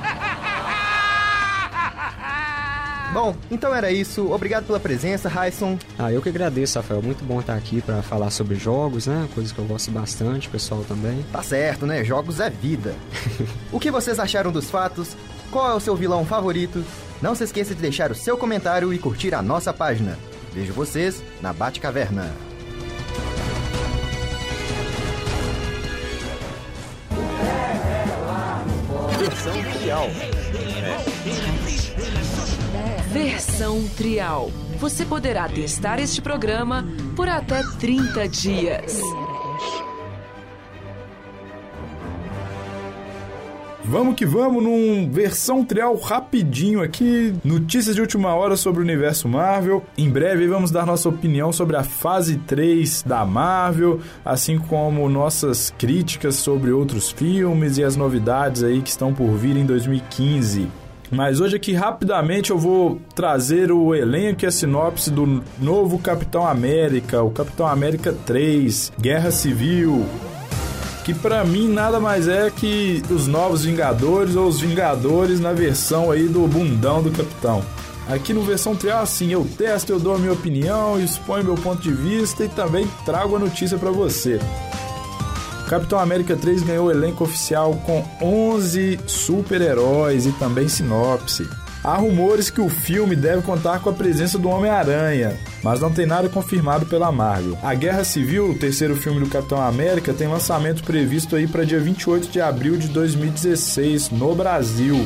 Bom, 3.13 3.35
então 3.49 3.73
era 3.73 3.91
isso. 3.91 4.31
Obrigado 4.31 4.65
pela 4.65 4.79
presença, 4.79 5.27
Raison. 5.27 5.79
Ah, 5.97 6.11
eu 6.11 6.21
que 6.21 6.29
agradeço, 6.29 6.77
Rafael. 6.77 7.01
Muito 7.01 7.23
bom 7.23 7.39
estar 7.39 7.55
aqui 7.55 7.81
para 7.81 8.03
falar 8.03 8.29
sobre 8.29 8.55
jogos, 8.55 9.07
né? 9.07 9.27
Coisas 9.33 9.51
que 9.51 9.57
eu 9.57 9.65
gosto 9.65 9.89
bastante, 9.89 10.49
pessoal 10.49 10.83
também. 10.87 11.25
Tá 11.31 11.41
certo, 11.41 11.85
né? 11.85 12.03
Jogos 12.03 12.39
é 12.39 12.49
vida. 12.49 12.93
o 13.71 13.79
que 13.79 13.89
vocês 13.89 14.19
acharam 14.19 14.51
dos 14.51 14.69
fatos? 14.69 15.15
Qual 15.49 15.71
é 15.71 15.73
o 15.73 15.79
seu 15.79 15.95
vilão 15.95 16.25
favorito? 16.25 16.83
Não 17.21 17.33
se 17.33 17.43
esqueça 17.43 17.73
de 17.73 17.81
deixar 17.81 18.11
o 18.11 18.15
seu 18.15 18.37
comentário 18.37 18.93
e 18.93 18.99
curtir 18.99 19.33
a 19.33 19.41
nossa 19.41 19.73
página. 19.73 20.19
Vejo 20.53 20.73
vocês 20.73 21.23
na 21.41 21.51
Bate 21.51 21.79
Caverna. 21.79 22.46
Versão 29.47 29.63
Trial. 29.79 30.09
É. 32.73 33.01
Versão 33.13 33.87
Trial. 33.95 34.51
Você 34.77 35.05
poderá 35.05 35.47
testar 35.47 35.99
este 35.99 36.21
programa 36.21 36.85
por 37.15 37.29
até 37.29 37.63
30 37.79 38.27
dias. 38.27 38.99
Vamos 43.89 44.15
que 44.15 44.25
vamos 44.25 44.61
num 44.61 45.09
versão 45.09 45.63
trial 45.63 45.95
rapidinho 45.95 46.81
aqui, 46.81 47.33
notícias 47.41 47.95
de 47.95 48.01
última 48.01 48.35
hora 48.35 48.57
sobre 48.57 48.81
o 48.81 48.83
universo 48.83 49.29
Marvel. 49.29 49.81
Em 49.97 50.09
breve 50.09 50.45
vamos 50.45 50.71
dar 50.71 50.85
nossa 50.85 51.07
opinião 51.07 51.53
sobre 51.53 51.77
a 51.77 51.83
fase 51.85 52.35
3 52.35 53.03
da 53.03 53.23
Marvel, 53.23 54.01
assim 54.25 54.59
como 54.59 55.07
nossas 55.07 55.73
críticas 55.77 56.35
sobre 56.35 56.69
outros 56.69 57.11
filmes 57.11 57.77
e 57.77 57.83
as 57.83 57.95
novidades 57.95 58.61
aí 58.61 58.81
que 58.81 58.89
estão 58.89 59.13
por 59.13 59.29
vir 59.37 59.55
em 59.55 59.65
2015. 59.65 60.67
Mas 61.09 61.39
hoje 61.39 61.55
aqui 61.55 61.71
rapidamente 61.71 62.51
eu 62.51 62.57
vou 62.57 62.99
trazer 63.15 63.71
o 63.71 63.95
elenco 63.95 64.43
e 64.43 64.47
a 64.47 64.51
sinopse 64.51 65.09
do 65.09 65.41
novo 65.57 65.97
Capitão 65.97 66.45
América, 66.45 67.23
o 67.23 67.31
Capitão 67.31 67.65
América 67.65 68.13
3, 68.25 68.91
Guerra 68.99 69.31
Civil 69.31 70.05
que 71.07 71.13
para 71.13 71.41
mim 71.45 71.69
nada 71.69 72.01
mais 72.01 72.27
é 72.27 72.51
que 72.51 73.01
os 73.09 73.27
novos 73.27 73.63
Vingadores 73.63 74.35
ou 74.35 74.45
os 74.45 74.59
Vingadores 74.59 75.39
na 75.39 75.53
versão 75.53 76.11
aí 76.11 76.27
do 76.27 76.45
bundão 76.45 77.01
do 77.01 77.09
Capitão. 77.09 77.63
Aqui 78.09 78.33
no 78.33 78.41
versão 78.41 78.75
trial, 78.75 79.03
assim, 79.03 79.31
eu 79.31 79.47
testo, 79.57 79.89
eu 79.89 80.01
dou 80.01 80.15
a 80.15 80.17
minha 80.17 80.33
opinião, 80.33 80.99
exponho 80.99 81.45
meu 81.45 81.55
ponto 81.55 81.81
de 81.81 81.93
vista 81.93 82.43
e 82.43 82.49
também 82.49 82.85
trago 83.05 83.37
a 83.37 83.39
notícia 83.39 83.77
para 83.77 83.89
você. 83.89 84.37
Capitão 85.69 85.97
América 85.97 86.35
3 86.35 86.63
ganhou 86.63 86.87
o 86.87 86.91
elenco 86.91 87.23
oficial 87.23 87.73
com 87.85 88.03
11 88.21 88.99
super-heróis 89.07 90.25
e 90.25 90.33
também 90.33 90.67
sinopse. 90.67 91.47
Há 91.85 91.95
rumores 91.95 92.49
que 92.49 92.59
o 92.59 92.67
filme 92.67 93.15
deve 93.15 93.43
contar 93.43 93.79
com 93.79 93.89
a 93.89 93.93
presença 93.93 94.37
do 94.37 94.49
Homem-Aranha, 94.49 95.39
mas 95.67 95.81
não 95.81 95.91
tem 95.91 96.05
nada 96.05 96.29
confirmado 96.29 96.85
pela 96.85 97.11
Marvel. 97.11 97.57
A 97.61 97.73
Guerra 97.73 98.05
Civil, 98.05 98.51
o 98.51 98.57
terceiro 98.57 98.95
filme 98.95 99.19
do 99.19 99.29
Capitão 99.29 99.61
América, 99.61 100.13
tem 100.13 100.25
lançamento 100.25 100.81
previsto 100.81 101.35
aí 101.35 101.45
para 101.45 101.65
dia 101.65 101.77
28 101.77 102.29
de 102.29 102.39
abril 102.39 102.77
de 102.77 102.87
2016 102.87 104.11
no 104.11 104.33
Brasil. 104.33 105.05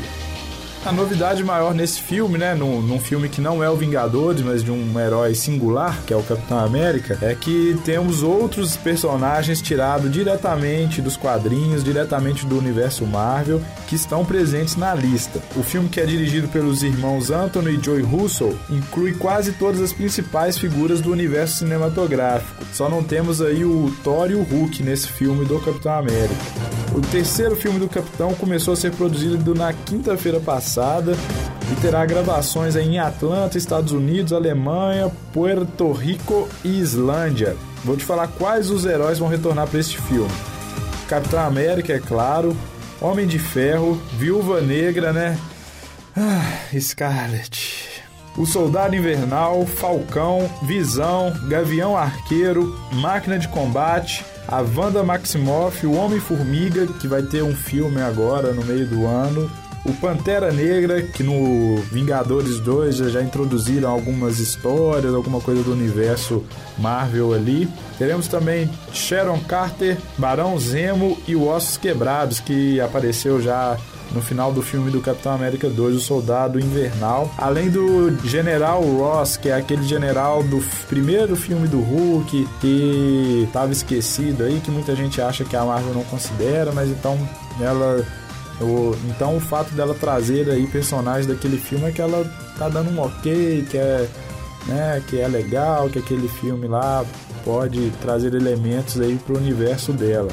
A 0.83 0.91
novidade 0.91 1.43
maior 1.43 1.75
nesse 1.75 2.01
filme, 2.01 2.39
né, 2.39 2.55
num, 2.55 2.81
num, 2.81 2.99
filme 2.99 3.29
que 3.29 3.39
não 3.39 3.63
é 3.63 3.69
o 3.69 3.75
Vingadores, 3.75 4.41
mas 4.41 4.63
de 4.63 4.71
um 4.71 4.99
herói 4.99 5.35
singular, 5.35 6.01
que 6.07 6.13
é 6.13 6.17
o 6.17 6.23
Capitão 6.23 6.57
América, 6.57 7.19
é 7.21 7.35
que 7.35 7.79
temos 7.85 8.23
outros 8.23 8.75
personagens 8.77 9.61
tirados 9.61 10.11
diretamente 10.11 10.99
dos 10.99 11.15
quadrinhos, 11.15 11.83
diretamente 11.83 12.47
do 12.47 12.57
universo 12.57 13.05
Marvel, 13.05 13.61
que 13.87 13.93
estão 13.93 14.25
presentes 14.25 14.75
na 14.75 14.95
lista. 14.95 15.39
O 15.55 15.61
filme, 15.61 15.87
que 15.87 16.01
é 16.01 16.05
dirigido 16.05 16.47
pelos 16.47 16.81
irmãos 16.81 17.29
Anthony 17.29 17.75
e 17.75 17.83
Joy 17.83 18.01
Russo, 18.01 18.57
inclui 18.67 19.13
quase 19.13 19.51
todas 19.51 19.79
as 19.81 19.93
principais 19.93 20.57
figuras 20.57 20.99
do 20.99 21.11
universo 21.11 21.59
cinematográfico. 21.59 22.65
Só 22.73 22.89
não 22.89 23.03
temos 23.03 23.39
aí 23.39 23.63
o 23.63 23.93
Thor 24.03 24.31
e 24.31 24.35
o 24.35 24.41
Hulk 24.41 24.81
nesse 24.81 25.07
filme 25.09 25.45
do 25.45 25.59
Capitão 25.59 25.93
América. 25.93 26.41
O 26.95 27.01
terceiro 27.01 27.55
filme 27.55 27.79
do 27.79 27.87
Capitão 27.87 28.33
começou 28.33 28.73
a 28.73 28.77
ser 28.77 28.91
produzido 28.91 29.53
na 29.53 29.71
quinta-feira 29.71 30.39
passada 30.39 30.70
passada 30.71 31.17
e 31.69 31.81
terá 31.81 32.05
gravações 32.05 32.77
em 32.77 32.97
Atlanta, 32.97 33.57
Estados 33.57 33.91
Unidos, 33.91 34.31
Alemanha, 34.31 35.11
Puerto 35.33 35.91
Rico 35.91 36.47
e 36.63 36.79
Islândia. 36.79 37.57
Vou 37.83 37.97
te 37.97 38.05
falar 38.05 38.27
quais 38.27 38.69
os 38.69 38.85
heróis 38.85 39.19
vão 39.19 39.27
retornar 39.27 39.67
para 39.67 39.79
este 39.79 39.99
filme. 39.99 40.31
Capitão 41.09 41.41
América, 41.41 41.91
é 41.91 41.99
claro, 41.99 42.55
Homem 43.01 43.27
de 43.27 43.37
Ferro, 43.37 44.01
Viúva 44.17 44.61
Negra, 44.61 45.11
né? 45.11 45.37
Ah, 46.15 46.79
Scarlet. 46.79 47.89
O 48.37 48.45
Soldado 48.45 48.95
Invernal, 48.95 49.65
Falcão, 49.65 50.49
Visão, 50.63 51.33
Gavião 51.49 51.97
Arqueiro, 51.97 52.79
Máquina 52.93 53.37
de 53.37 53.49
Combate, 53.49 54.23
a 54.47 54.61
Wanda 54.61 55.03
Maximoff, 55.03 55.85
o 55.85 55.93
Homem-Formiga, 55.93 56.87
que 56.87 57.09
vai 57.09 57.23
ter 57.23 57.43
um 57.43 57.53
filme 57.53 58.01
agora 58.01 58.53
no 58.53 58.63
meio 58.63 58.87
do 58.87 59.05
ano, 59.05 59.51
o 59.85 59.93
Pantera 59.93 60.51
Negra, 60.51 61.01
que 61.01 61.23
no 61.23 61.77
Vingadores 61.91 62.59
2 62.59 62.97
já, 62.97 63.21
introduziram 63.21 63.89
algumas 63.89 64.39
histórias, 64.39 65.13
alguma 65.13 65.41
coisa 65.41 65.63
do 65.63 65.71
universo 65.71 66.43
Marvel 66.77 67.33
ali. 67.33 67.67
Teremos 67.97 68.27
também 68.27 68.69
Sharon 68.93 69.39
Carter, 69.41 69.97
Barão 70.17 70.57
Zemo 70.59 71.17
e 71.27 71.35
o 71.35 71.47
Ossos 71.47 71.77
Quebrados, 71.77 72.39
que 72.39 72.79
apareceu 72.79 73.41
já 73.41 73.77
no 74.13 74.21
final 74.21 74.51
do 74.51 74.61
filme 74.61 74.91
do 74.91 74.99
Capitão 74.99 75.33
América 75.33 75.69
2, 75.69 75.95
o 75.95 75.99
Soldado 75.99 76.59
Invernal. 76.59 77.33
Além 77.37 77.69
do 77.69 78.15
General 78.25 78.81
Ross, 78.81 79.37
que 79.37 79.49
é 79.49 79.55
aquele 79.55 79.83
general 79.83 80.43
do 80.43 80.61
primeiro 80.87 81.35
filme 81.35 81.67
do 81.67 81.79
Hulk, 81.79 82.47
que 82.59 83.43
estava 83.47 83.71
esquecido 83.71 84.43
aí, 84.43 84.59
que 84.59 84.69
muita 84.69 84.95
gente 84.95 85.21
acha 85.21 85.45
que 85.45 85.55
a 85.55 85.63
Marvel 85.63 85.93
não 85.93 86.03
considera, 86.03 86.71
mas 86.71 86.89
então 86.89 87.17
ela 87.59 88.05
então 89.09 89.37
o 89.37 89.39
fato 89.39 89.73
dela 89.73 89.93
trazer 89.93 90.49
aí 90.49 90.67
personagens 90.67 91.25
daquele 91.25 91.57
filme 91.57 91.85
é 91.85 91.91
que 91.91 92.01
ela 92.01 92.23
tá 92.57 92.69
dando 92.69 92.91
um 92.91 93.01
ok, 93.01 93.65
que 93.69 93.77
é, 93.77 94.07
né, 94.67 95.03
que 95.07 95.19
é 95.19 95.27
legal, 95.27 95.89
que 95.89 95.99
aquele 95.99 96.27
filme 96.27 96.67
lá 96.67 97.03
pode 97.43 97.91
trazer 98.01 98.33
elementos 98.33 98.99
aí 98.99 99.17
pro 99.25 99.37
universo 99.37 99.91
dela. 99.91 100.29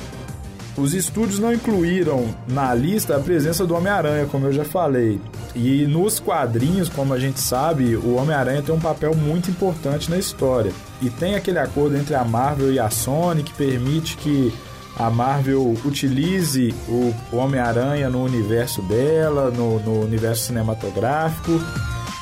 Os 0.77 0.95
estúdios 0.95 1.41
não 1.41 1.53
incluíram 1.53 2.33
na 2.47 2.73
lista 2.73 3.17
a 3.17 3.21
presença 3.21 3.67
do 3.67 3.75
Homem-Aranha, 3.75 4.27
como 4.27 4.47
eu 4.47 4.53
já 4.53 4.65
falei. 4.65 5.21
E 5.53 5.85
nos 5.87 6.21
quadrinhos, 6.21 6.89
como 6.89 7.13
a 7.13 7.19
gente 7.19 7.41
sabe, 7.41 7.97
o 7.97 8.15
Homem-Aranha 8.15 8.63
tem 8.63 8.73
um 8.73 8.79
papel 8.79 9.13
muito 9.13 9.51
importante 9.51 10.09
na 10.09 10.17
história. 10.17 10.71
E 11.03 11.11
tem 11.11 11.35
aquele 11.35 11.59
acordo 11.59 11.97
entre 11.97 12.15
a 12.15 12.25
Marvel 12.25 12.73
e 12.73 12.79
a 12.79 12.91
Sony 12.91 13.43
que 13.43 13.53
permite 13.55 14.17
que 14.19 14.55
a 14.99 15.09
Marvel 15.11 15.77
utilize 15.85 16.75
o 16.89 17.15
Homem-Aranha 17.33 18.11
no 18.11 18.25
universo 18.25 18.83
dela, 18.83 19.51
no, 19.51 19.79
no, 19.79 20.01
universo 20.01 20.47
cinematográfico. 20.47 21.53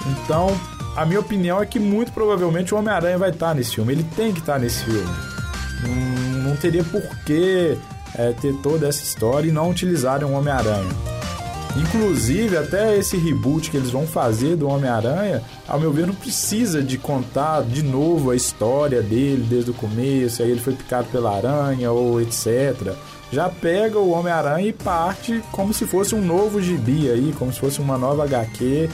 Então, 0.07 0.49
a 0.95 1.07
minha 1.07 1.21
opinião 1.21 1.61
é 1.61 1.67
que 1.67 1.79
muito 1.79 2.13
provavelmente 2.13 2.75
o 2.75 2.79
Homem-Aranha 2.79 3.17
vai 3.17 3.31
estar 3.31 3.55
nesse 3.55 3.77
filme. 3.77 3.95
Ele 3.95 4.07
tem 4.15 4.33
que 4.33 4.41
estar 4.41 4.59
nesse 4.59 4.85
filme. 4.85 5.15
Não, 5.83 6.51
não 6.51 6.57
teria 6.57 6.85
por 6.85 7.03
que 7.25 7.79
é, 8.15 8.33
ter 8.33 8.55
toda 8.63 8.87
essa 8.87 9.03
história 9.03 9.49
e 9.49 9.53
não 9.53 9.71
utilizarem 9.71 10.29
o 10.29 10.33
Homem-Aranha. 10.33 11.16
Inclusive, 11.77 12.57
até 12.57 12.97
esse 12.97 13.17
reboot 13.19 13.71
que 13.71 13.77
eles 13.77 13.91
vão 13.91 14.07
fazer 14.07 14.57
do 14.57 14.67
Homem-Aranha, 14.67 15.43
ao 15.69 15.79
meu 15.79 15.93
ver, 15.93 16.07
não 16.07 16.15
precisa 16.15 16.83
de 16.83 16.97
contar 16.97 17.63
de 17.63 17.83
novo 17.83 18.31
a 18.31 18.37
história 18.37 19.03
dele 19.03 19.47
desde 19.49 19.73
o 19.73 19.75
começo, 19.75 20.43
aí 20.43 20.51
ele 20.51 20.61
foi 20.61 20.73
picado 20.73 21.09
pela 21.09 21.37
aranha 21.37 21.93
ou 21.93 22.21
etc. 22.21 22.95
Já 23.31 23.49
pega 23.51 23.99
o 23.99 24.11
Homem-Aranha 24.11 24.69
e 24.69 24.73
parte 24.73 25.43
como 25.53 25.75
se 25.75 25.85
fosse 25.85 26.15
um 26.15 26.25
novo 26.25 26.63
gibi 26.63 27.11
aí, 27.11 27.35
como 27.39 27.53
se 27.53 27.61
fosse 27.61 27.79
uma 27.81 27.99
nova 27.99 28.25
HQ 28.25 28.89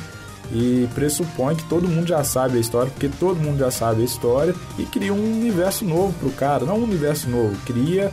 e 0.51 0.89
pressupõe 0.95 1.55
que 1.55 1.65
todo 1.65 1.89
mundo 1.89 2.09
já 2.09 2.25
sabe 2.25 2.57
a 2.59 2.61
história, 2.61 2.91
porque 2.91 3.09
todo 3.09 3.41
mundo 3.41 3.59
já 3.59 3.71
sabe 3.71 4.03
a 4.03 4.05
história 4.05 4.55
e 4.79 4.85
cria 4.85 5.13
um 5.13 5.41
universo 5.41 5.85
novo 5.85 6.13
pro 6.19 6.31
cara, 6.31 6.65
não 6.65 6.79
um 6.79 6.85
universo 6.85 7.29
novo, 7.29 7.55
cria 7.65 8.13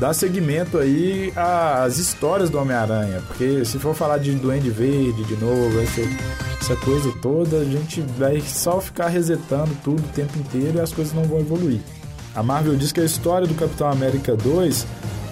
dá 0.00 0.14
seguimento 0.14 0.78
aí 0.78 1.30
às 1.36 1.98
histórias 1.98 2.48
do 2.48 2.58
Homem-Aranha. 2.58 3.22
Porque 3.26 3.64
se 3.66 3.78
for 3.78 3.94
falar 3.94 4.16
de 4.16 4.32
Duende 4.32 4.70
Verde 4.70 5.22
de 5.24 5.36
novo, 5.36 5.78
essa, 5.78 6.00
essa 6.58 6.76
coisa 6.76 7.12
toda, 7.20 7.58
a 7.58 7.64
gente 7.64 8.00
vai 8.18 8.40
só 8.40 8.80
ficar 8.80 9.08
resetando 9.08 9.70
tudo 9.84 10.00
o 10.00 10.08
tempo 10.08 10.38
inteiro 10.38 10.78
e 10.78 10.80
as 10.80 10.90
coisas 10.90 11.12
não 11.12 11.24
vão 11.24 11.38
evoluir. 11.38 11.80
A 12.34 12.42
Marvel 12.42 12.76
diz 12.76 12.92
que 12.92 13.00
a 13.00 13.04
história 13.04 13.46
do 13.46 13.54
Capitão 13.54 13.90
América 13.90 14.34
2 14.34 14.86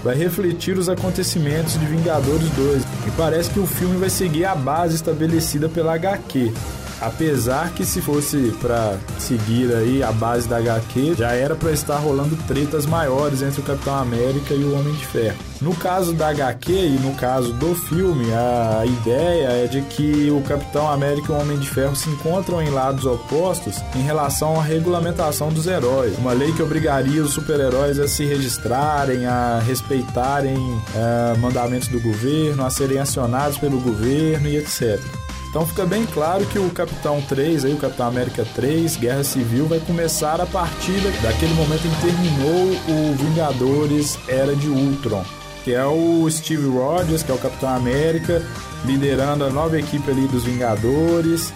vai 0.04 0.14
refletir 0.14 0.76
os 0.76 0.88
acontecimentos 0.88 1.78
de 1.78 1.86
Vingadores 1.86 2.50
2 2.50 2.82
e 3.06 3.10
parece 3.16 3.50
que 3.50 3.60
o 3.60 3.66
filme 3.66 3.96
vai 3.96 4.10
seguir 4.10 4.44
a 4.44 4.54
base 4.54 4.96
estabelecida 4.96 5.68
pela 5.68 5.94
HQ. 5.94 6.52
Apesar 7.00 7.70
que 7.72 7.84
se 7.84 8.00
fosse 8.00 8.54
para 8.60 8.96
seguir 9.18 9.72
aí 9.74 10.02
a 10.02 10.10
base 10.10 10.48
da 10.48 10.58
HQ, 10.58 11.14
já 11.16 11.32
era 11.32 11.54
para 11.54 11.70
estar 11.70 11.96
rolando 11.96 12.36
tretas 12.46 12.86
maiores 12.86 13.42
entre 13.42 13.60
o 13.60 13.64
Capitão 13.64 13.94
América 13.94 14.54
e 14.54 14.64
o 14.64 14.74
Homem 14.74 14.92
de 14.94 15.06
Ferro. 15.06 15.38
No 15.60 15.74
caso 15.74 16.12
da 16.12 16.28
HQ 16.28 16.72
e 16.72 16.98
no 17.00 17.14
caso 17.14 17.52
do 17.52 17.74
filme, 17.74 18.26
a 18.32 18.84
ideia 18.86 19.48
é 19.64 19.66
de 19.66 19.82
que 19.82 20.30
o 20.30 20.40
Capitão 20.42 20.88
América 20.88 21.32
e 21.32 21.34
o 21.34 21.38
Homem 21.38 21.58
de 21.58 21.68
Ferro 21.68 21.96
se 21.96 22.08
encontram 22.08 22.62
em 22.62 22.70
lados 22.70 23.04
opostos 23.04 23.76
em 23.96 24.02
relação 24.02 24.58
à 24.58 24.62
regulamentação 24.62 25.48
dos 25.50 25.66
heróis. 25.66 26.16
Uma 26.18 26.32
lei 26.32 26.52
que 26.52 26.62
obrigaria 26.62 27.22
os 27.22 27.32
super-heróis 27.32 27.98
a 27.98 28.06
se 28.06 28.24
registrarem, 28.24 29.26
a 29.26 29.60
respeitarem 29.60 30.56
uh, 30.56 31.38
mandamentos 31.38 31.88
do 31.88 32.00
governo, 32.00 32.64
a 32.64 32.70
serem 32.70 32.98
acionados 32.98 33.58
pelo 33.58 33.80
governo 33.80 34.48
e 34.48 34.56
etc. 34.56 35.00
Então 35.48 35.66
fica 35.66 35.86
bem 35.86 36.04
claro 36.06 36.44
que 36.46 36.58
o 36.58 36.68
Capitão 36.70 37.22
3, 37.22 37.64
aí, 37.64 37.72
o 37.72 37.78
Capitão 37.78 38.06
América 38.06 38.46
3, 38.54 38.96
Guerra 38.96 39.24
Civil, 39.24 39.66
vai 39.66 39.80
começar 39.80 40.40
a 40.40 40.46
partir 40.46 41.00
daquele 41.22 41.54
momento 41.54 41.86
em 41.86 41.90
que 41.90 42.00
terminou 42.02 42.76
o 42.88 43.14
Vingadores 43.16 44.18
Era 44.28 44.54
de 44.54 44.68
Ultron. 44.68 45.24
Que 45.64 45.74
é 45.74 45.84
o 45.86 46.28
Steve 46.30 46.68
Rogers, 46.68 47.22
que 47.22 47.30
é 47.30 47.34
o 47.34 47.38
Capitão 47.38 47.70
América, 47.70 48.42
liderando 48.84 49.44
a 49.44 49.50
nova 49.50 49.78
equipe 49.78 50.10
ali 50.10 50.26
dos 50.28 50.44
Vingadores 50.44 51.52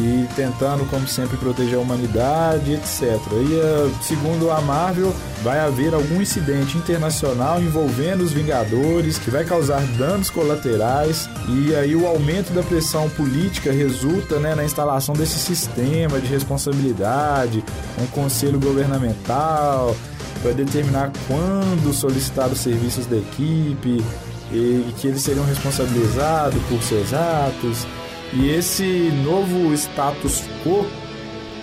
e 0.00 0.26
tentando, 0.34 0.88
como 0.90 1.06
sempre, 1.06 1.36
proteger 1.36 1.78
a 1.78 1.80
humanidade, 1.80 2.72
etc. 2.72 3.02
E, 3.32 3.54
eh, 3.54 3.90
segundo 4.02 4.50
a 4.50 4.60
Marvel, 4.60 5.14
vai 5.42 5.60
haver 5.60 5.94
algum 5.94 6.20
incidente 6.20 6.76
internacional 6.76 7.60
envolvendo 7.60 8.22
os 8.22 8.32
Vingadores 8.32 9.18
que 9.18 9.30
vai 9.30 9.44
causar 9.44 9.80
danos 9.96 10.30
colaterais 10.30 11.28
e 11.48 11.74
aí 11.76 11.94
o 11.94 12.06
aumento 12.06 12.52
da 12.52 12.62
pressão 12.62 13.08
política 13.10 13.70
resulta 13.70 14.40
né, 14.40 14.54
na 14.54 14.64
instalação 14.64 15.14
desse 15.14 15.38
sistema 15.38 16.20
de 16.20 16.26
responsabilidade, 16.26 17.62
um 18.00 18.06
conselho 18.06 18.58
governamental 18.58 19.94
para 20.42 20.52
determinar 20.52 21.12
quando 21.26 21.92
solicitar 21.92 22.48
os 22.48 22.58
serviços 22.58 23.06
da 23.06 23.16
equipe 23.16 24.04
e 24.52 24.92
que 24.98 25.06
eles 25.06 25.22
seriam 25.22 25.44
responsabilizados 25.46 26.60
por 26.64 26.82
seus 26.82 27.14
atos 27.14 27.86
e 28.34 28.50
esse 28.50 29.10
novo 29.24 29.72
status 29.74 30.42
quo, 30.62 30.84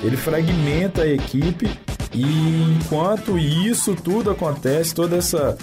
ele 0.03 0.17
fragmenta 0.17 1.03
a 1.03 1.07
equipe 1.07 1.69
e 2.13 2.75
enquanto 2.77 3.37
isso 3.37 3.95
tudo 3.95 4.31
acontece, 4.31 4.95
toda 4.95 5.17
essa 5.17 5.57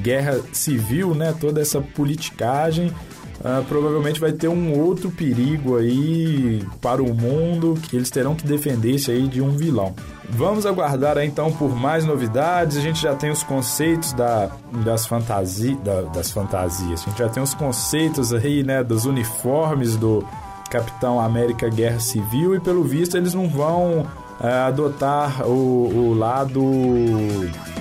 guerra 0.00 0.40
civil, 0.52 1.14
né, 1.14 1.34
toda 1.38 1.60
essa 1.60 1.80
politicagem, 1.80 2.92
uh, 3.40 3.64
provavelmente 3.64 4.20
vai 4.20 4.32
ter 4.32 4.48
um 4.48 4.78
outro 4.78 5.10
perigo 5.10 5.76
aí 5.76 6.64
para 6.80 7.02
o 7.02 7.14
mundo 7.14 7.78
que 7.82 7.96
eles 7.96 8.10
terão 8.10 8.34
que 8.34 8.46
defender-se 8.46 9.10
aí 9.10 9.26
de 9.28 9.40
um 9.40 9.50
vilão. 9.50 9.94
Vamos 10.28 10.64
aguardar 10.64 11.18
aí, 11.18 11.26
então 11.26 11.52
por 11.52 11.74
mais 11.74 12.04
novidades. 12.04 12.76
A 12.76 12.80
gente 12.80 13.02
já 13.02 13.14
tem 13.14 13.30
os 13.30 13.42
conceitos 13.42 14.12
da, 14.12 14.50
das, 14.84 15.06
fantasi, 15.06 15.74
da, 15.76 16.02
das 16.02 16.30
fantasias. 16.30 17.02
A 17.02 17.10
gente 17.10 17.18
já 17.18 17.28
tem 17.28 17.42
os 17.42 17.54
conceitos 17.54 18.32
aí, 18.32 18.62
né, 18.62 18.84
dos 18.84 19.06
uniformes 19.06 19.96
do 19.96 20.24
Capitão 20.70 21.20
América 21.20 21.68
Guerra 21.68 21.98
Civil 21.98 22.54
e 22.54 22.60
pelo 22.60 22.84
visto 22.84 23.16
eles 23.16 23.34
não 23.34 23.48
vão 23.48 24.06
é, 24.40 24.52
adotar 24.52 25.46
o, 25.46 25.88
o 25.92 26.14
lado 26.14 26.62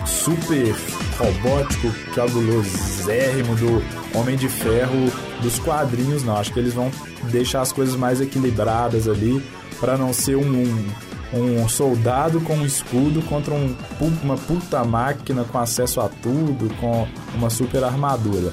super 0.06 0.76
robótico, 1.18 1.92
cabulosérrimo 2.14 3.56
do 3.56 3.84
Homem 4.18 4.36
de 4.36 4.48
Ferro 4.48 5.12
dos 5.42 5.60
quadrinhos, 5.60 6.24
não. 6.24 6.36
Acho 6.38 6.52
que 6.54 6.60
eles 6.60 6.74
vão 6.74 6.92
deixar 7.32 7.62
as 7.62 7.72
coisas 7.72 7.96
mais 7.96 8.22
equilibradas 8.22 9.08
ali 9.08 9.42
para 9.80 9.98
não 9.98 10.12
ser 10.12 10.36
um, 10.36 10.42
um 10.44 11.10
um 11.32 11.68
soldado 11.70 12.42
com 12.42 12.56
um 12.56 12.66
escudo 12.66 13.22
contra 13.24 13.54
um, 13.54 13.76
uma 14.24 14.36
puta 14.36 14.84
máquina 14.84 15.44
com 15.44 15.60
acesso 15.60 16.02
a 16.02 16.10
tudo, 16.10 16.74
com 16.78 17.08
uma 17.36 17.50
super 17.50 17.84
armadura. 17.84 18.52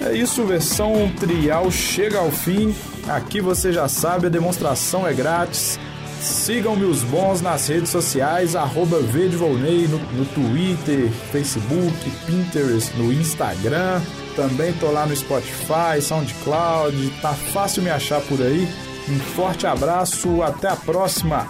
É 0.00 0.12
isso, 0.12 0.44
versão 0.44 1.10
trial 1.18 1.70
chega 1.70 2.18
ao 2.18 2.30
fim. 2.30 2.74
Aqui 3.08 3.40
você 3.40 3.72
já 3.72 3.88
sabe, 3.88 4.26
a 4.26 4.30
demonstração 4.30 5.06
é 5.06 5.12
grátis. 5.12 5.78
Sigam-me 6.20 6.84
os 6.84 7.02
bons 7.02 7.40
nas 7.40 7.68
redes 7.68 7.90
sociais, 7.90 8.56
arroba 8.56 8.98
Volney, 9.00 9.86
no, 9.86 9.98
no 9.98 10.24
Twitter, 10.26 11.10
Facebook, 11.30 12.10
Pinterest, 12.26 12.96
no 12.96 13.12
Instagram. 13.12 14.00
Também 14.34 14.72
tô 14.74 14.90
lá 14.90 15.06
no 15.06 15.16
Spotify, 15.16 16.00
SoundCloud, 16.00 17.10
tá 17.22 17.32
fácil 17.32 17.82
me 17.82 17.90
achar 17.90 18.20
por 18.22 18.40
aí. 18.40 18.68
Um 19.08 19.18
forte 19.18 19.66
abraço, 19.66 20.42
até 20.42 20.68
a 20.68 20.76
próxima! 20.76 21.46